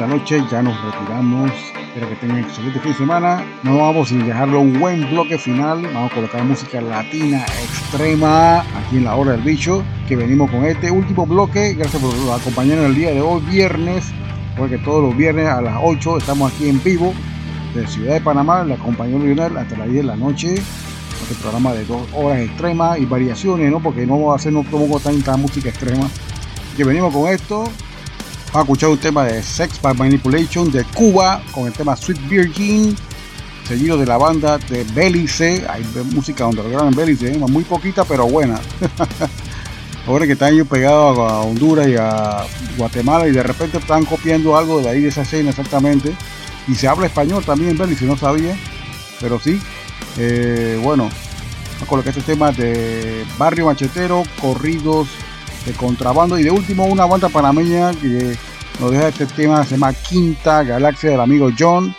Esta 0.00 0.06
noche. 0.06 0.42
Ya 0.50 0.62
nos 0.62 0.82
retiramos. 0.82 1.50
Espero 1.88 2.08
que 2.08 2.16
tengan 2.16 2.38
excelente 2.38 2.80
fin 2.80 2.92
de 2.92 2.98
semana. 2.98 3.44
No 3.62 3.78
vamos 3.78 4.08
sin 4.08 4.26
dejarlo 4.26 4.60
un 4.60 4.80
buen 4.80 5.10
bloque 5.10 5.36
final. 5.36 5.82
Vamos 5.82 6.10
a 6.10 6.14
colocar 6.14 6.42
música 6.42 6.80
latina 6.80 7.44
extrema 7.44 8.60
aquí 8.60 8.96
en 8.96 9.04
la 9.04 9.14
hora 9.16 9.32
del 9.32 9.42
bicho. 9.42 9.84
Que 10.08 10.16
venimos 10.16 10.50
con 10.50 10.64
este 10.64 10.90
último 10.90 11.26
bloque. 11.26 11.74
Gracias 11.74 12.00
por 12.00 12.14
acompañarnos 12.32 12.86
el 12.86 12.94
día 12.94 13.10
de 13.10 13.20
hoy, 13.20 13.42
viernes. 13.42 14.06
Porque 14.56 14.78
todos 14.78 15.02
los 15.02 15.14
viernes 15.14 15.46
a 15.48 15.60
las 15.60 15.76
8 15.82 16.16
estamos 16.16 16.50
aquí 16.50 16.70
en 16.70 16.82
vivo 16.82 17.12
de 17.74 17.86
Ciudad 17.86 18.14
de 18.14 18.20
Panamá. 18.22 18.64
La 18.64 18.76
acompañó 18.76 19.18
Lionel 19.18 19.54
hasta 19.58 19.76
las 19.76 19.88
10 19.88 19.96
de 19.96 20.02
la 20.04 20.16
noche. 20.16 20.54
Este 20.54 21.34
programa 21.42 21.74
de 21.74 21.84
dos 21.84 22.08
horas 22.14 22.40
extremas 22.40 22.98
y 22.98 23.04
variaciones, 23.04 23.70
¿no? 23.70 23.80
Porque 23.80 24.06
no 24.06 24.14
vamos 24.14 24.32
a 24.32 24.36
hacer 24.36 24.52
no 24.54 24.64
como 24.64 24.98
tanta 24.98 25.36
música 25.36 25.68
extrema. 25.68 26.08
Que 26.74 26.84
venimos 26.84 27.12
con 27.12 27.28
esto. 27.28 27.64
Vamos 28.52 28.62
a 28.62 28.72
escuchar 28.72 28.88
un 28.88 28.98
tema 28.98 29.24
de 29.26 29.44
Sex 29.44 29.80
by 29.80 29.94
Manipulation 29.94 30.72
de 30.72 30.82
Cuba 30.82 31.40
con 31.52 31.68
el 31.68 31.72
tema 31.72 31.94
Sweet 31.94 32.28
Virgin, 32.28 32.96
seguido 33.62 33.96
de 33.96 34.04
la 34.04 34.18
banda 34.18 34.58
de 34.58 34.82
Belice. 34.92 35.64
Hay 35.68 35.84
música 36.12 36.48
underground 36.48 36.90
en 36.90 36.96
Belice, 36.96 37.30
¿eh? 37.30 37.38
muy 37.38 37.62
poquita 37.62 38.04
pero 38.04 38.26
buena. 38.26 38.58
Ahora 40.08 40.26
que 40.26 40.32
están 40.32 40.52
ellos 40.52 40.66
pegados 40.66 41.16
a 41.16 41.42
Honduras 41.42 41.86
y 41.86 41.94
a 41.96 42.44
Guatemala 42.76 43.28
y 43.28 43.30
de 43.30 43.44
repente 43.44 43.78
están 43.78 44.04
copiando 44.04 44.56
algo 44.56 44.80
de 44.80 44.88
ahí 44.88 45.02
de 45.02 45.10
esa 45.10 45.22
escena 45.22 45.50
exactamente. 45.50 46.12
Y 46.66 46.74
se 46.74 46.88
habla 46.88 47.06
español 47.06 47.44
también 47.44 47.70
en 47.70 47.78
Belice, 47.78 48.04
no 48.04 48.16
sabía, 48.16 48.56
pero 49.20 49.38
sí. 49.38 49.60
Eh, 50.18 50.76
bueno, 50.82 51.08
colocar 51.86 52.18
este 52.18 52.32
tema 52.32 52.50
de 52.50 53.24
Barrio 53.38 53.66
Machetero, 53.66 54.24
corridos 54.40 55.06
de 55.64 55.72
contrabando. 55.72 56.38
Y 56.38 56.42
de 56.42 56.50
último 56.50 56.84
una 56.84 57.06
banda 57.06 57.28
panameña 57.28 57.92
que 57.92 58.36
nos 58.80 58.90
deja 58.90 59.08
este 59.08 59.26
tema 59.26 59.64
se 59.64 59.72
llama 59.72 59.92
Quinta 59.92 60.62
Galaxia 60.62 61.10
del 61.10 61.20
amigo 61.20 61.50
John 61.56 61.94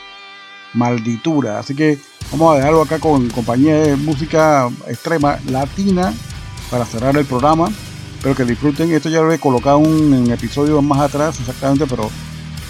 Malditura. 0.73 1.59
Así 1.59 1.75
que 1.75 1.99
vamos 2.31 2.53
a 2.53 2.57
dejarlo 2.57 2.81
acá 2.81 2.99
con 2.99 3.29
compañía 3.29 3.75
de 3.75 3.95
música 3.95 4.69
extrema 4.87 5.39
latina 5.49 6.13
para 6.69 6.85
cerrar 6.85 7.15
el 7.17 7.25
programa. 7.25 7.69
Espero 8.17 8.35
que 8.35 8.45
disfruten. 8.45 8.91
Esto 8.91 9.09
ya 9.09 9.21
lo 9.21 9.31
he 9.31 9.39
colocado 9.39 9.77
un, 9.77 10.13
en 10.13 10.31
episodio 10.31 10.81
más 10.81 11.01
atrás 11.01 11.39
exactamente 11.39 11.85
pero 11.87 12.09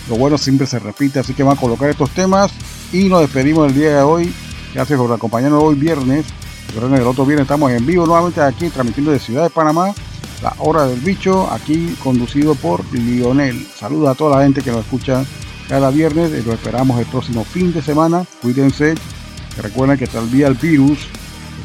lo 0.09 0.15
bueno 0.15 0.37
siempre 0.37 0.67
se 0.67 0.79
repite. 0.79 1.19
Así 1.19 1.33
que 1.33 1.43
vamos 1.43 1.59
a 1.59 1.61
colocar 1.61 1.89
estos 1.89 2.09
temas 2.11 2.51
y 2.91 3.05
nos 3.05 3.21
despedimos 3.21 3.67
el 3.67 3.75
día 3.75 3.97
de 3.97 4.01
hoy. 4.01 4.33
Gracias 4.73 4.97
por 4.97 5.11
acompañarnos 5.11 5.63
hoy 5.63 5.75
viernes. 5.75 6.25
El 6.75 7.05
otro 7.05 7.25
viernes 7.25 7.43
estamos 7.43 7.69
en 7.71 7.85
vivo 7.85 8.05
nuevamente 8.05 8.39
aquí 8.39 8.69
transmitiendo 8.69 9.11
de 9.11 9.19
Ciudad 9.19 9.43
de 9.43 9.49
Panamá 9.49 9.93
la 10.41 10.55
Hora 10.57 10.87
del 10.87 10.99
Bicho, 10.99 11.49
aquí 11.51 11.95
conducido 12.03 12.55
por 12.55 12.83
Lionel. 12.93 13.67
Saluda 13.75 14.11
a 14.11 14.15
toda 14.15 14.37
la 14.37 14.43
gente 14.43 14.61
que 14.61 14.71
nos 14.71 14.81
escucha 14.81 15.23
cada 15.69 15.91
viernes 15.91 16.31
y 16.31 16.45
lo 16.45 16.53
esperamos 16.53 16.99
el 16.99 17.05
próximo 17.05 17.43
fin 17.43 17.71
de 17.71 17.81
semana. 17.81 18.25
Cuídense, 18.41 18.95
recuerden 19.57 19.97
que 19.97 20.07
todavía 20.07 20.47
el 20.47 20.55
virus 20.55 20.99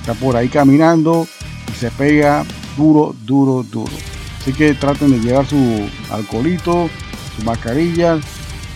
está 0.01 0.15
por 0.15 0.37
ahí 0.37 0.49
caminando 0.49 1.27
y 1.69 1.73
se 1.73 1.91
pega 1.91 2.45
duro, 2.77 3.15
duro, 3.25 3.63
duro. 3.63 3.93
Así 4.41 4.53
que 4.53 4.75
traten 4.75 5.11
de 5.11 5.21
llevar 5.21 5.47
su 5.47 5.89
alcoholito, 6.11 6.89
su 7.37 7.45
mascarilla. 7.45 8.19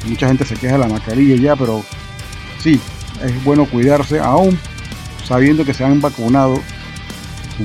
Mucha 0.07 0.29
gente 0.29 0.45
se 0.47 0.57
queja 0.57 0.75
de 0.75 0.81
la 0.81 0.89
mascarilla 0.89 1.37
ya, 1.37 1.57
pero 1.57 1.85
sí, 2.59 2.81
es 3.23 3.45
bueno 3.45 3.67
cuidarse 3.67 4.19
aún 4.19 4.59
sabiendo 5.25 5.65
que 5.65 5.75
se 5.75 5.85
han 5.85 6.01
vacunado 6.01 6.59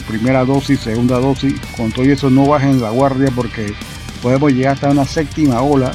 primera 0.07 0.43
dosis, 0.45 0.79
segunda 0.79 1.19
dosis, 1.19 1.53
con 1.75 1.91
todo 1.91 2.05
eso 2.05 2.29
no 2.29 2.45
bajen 2.45 2.81
la 2.81 2.89
guardia 2.89 3.31
porque 3.35 3.73
podemos 4.21 4.51
llegar 4.51 4.73
hasta 4.73 4.89
una 4.89 5.05
séptima 5.05 5.61
ola 5.61 5.91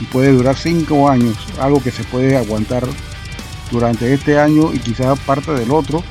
y 0.00 0.04
puede 0.04 0.32
durar 0.32 0.56
cinco 0.56 1.08
años, 1.08 1.36
algo 1.60 1.82
que 1.82 1.90
se 1.90 2.04
puede 2.04 2.36
aguantar 2.36 2.84
durante 3.70 4.12
este 4.12 4.38
año 4.38 4.72
y 4.72 4.78
quizás 4.78 5.18
parte 5.20 5.52
del 5.52 5.70
otro, 5.70 6.02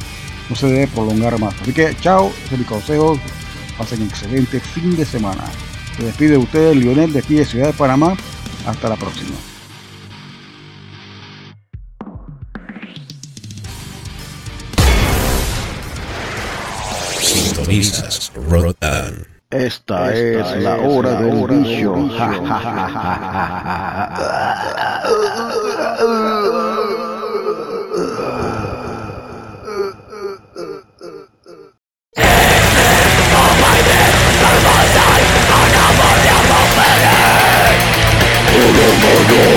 no 0.49 0.55
se 0.55 0.67
debe 0.67 0.87
prolongar 0.87 1.39
más. 1.39 1.55
Así 1.61 1.73
que 1.73 1.95
chao, 1.99 2.31
ese 2.45 2.55
es 2.55 2.59
mi 2.59 2.65
consejo, 2.65 3.19
pasen 3.77 4.03
excelente 4.03 4.59
fin 4.59 4.95
de 4.95 5.05
semana. 5.05 5.43
Se 5.97 6.03
despide 6.05 6.31
de 6.31 6.37
ustedes 6.37 6.75
Lionel 6.75 7.13
de 7.13 7.19
aquí 7.19 7.35
de 7.35 7.45
Ciudad 7.45 7.67
de 7.67 7.73
Panamá, 7.73 8.15
hasta 8.65 8.89
la 8.89 8.95
próxima. 8.95 9.35
sintonizas 17.67 18.31
Rodan. 18.49 19.27
Esta, 19.49 20.13
Esta 20.13 20.55
es, 20.55 20.63
la 20.63 20.75
es 20.77 20.81
hora 20.85 21.11
la 21.11 21.21
del 21.21 21.47
bicho. 21.47 21.93
¡Oh, 21.93 22.07
no! 39.29 39.56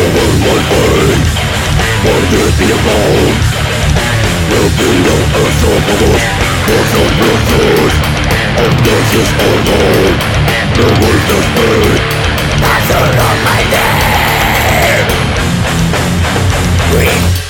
over 0.00 0.28
my 0.44 0.58
face 0.70 1.34
I'll 4.50 4.72
be 4.80 4.90
no 5.06 5.16
esophagus 5.44 6.24
Cause 6.66 6.92
I'm 7.00 7.12
not 7.20 7.40
good 7.50 7.94
I'm 8.60 8.74
not 8.86 9.02
just 9.12 9.34
alone 9.48 10.16
No 10.78 10.86
one 11.04 11.20
does 11.28 11.48
me 11.56 12.20
of 13.08 13.36
my 13.44 13.60
name. 16.92 17.49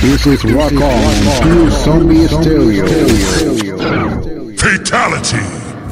This 0.00 0.26
is 0.26 0.42
Rock 0.44 0.72
On, 0.72 1.14
through 1.42 1.70
Zombie 1.70 2.26
Stereo. 2.28 2.86
Fatality. 4.56 5.38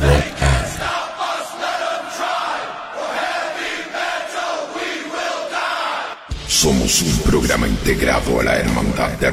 Rock 0.00 0.42
on. 0.42 0.62
Somos 6.62 7.02
un 7.02 7.18
programa 7.28 7.66
integrado 7.66 8.38
a 8.38 8.44
la 8.44 8.56
Hermandad 8.56 9.18
de 9.18 9.32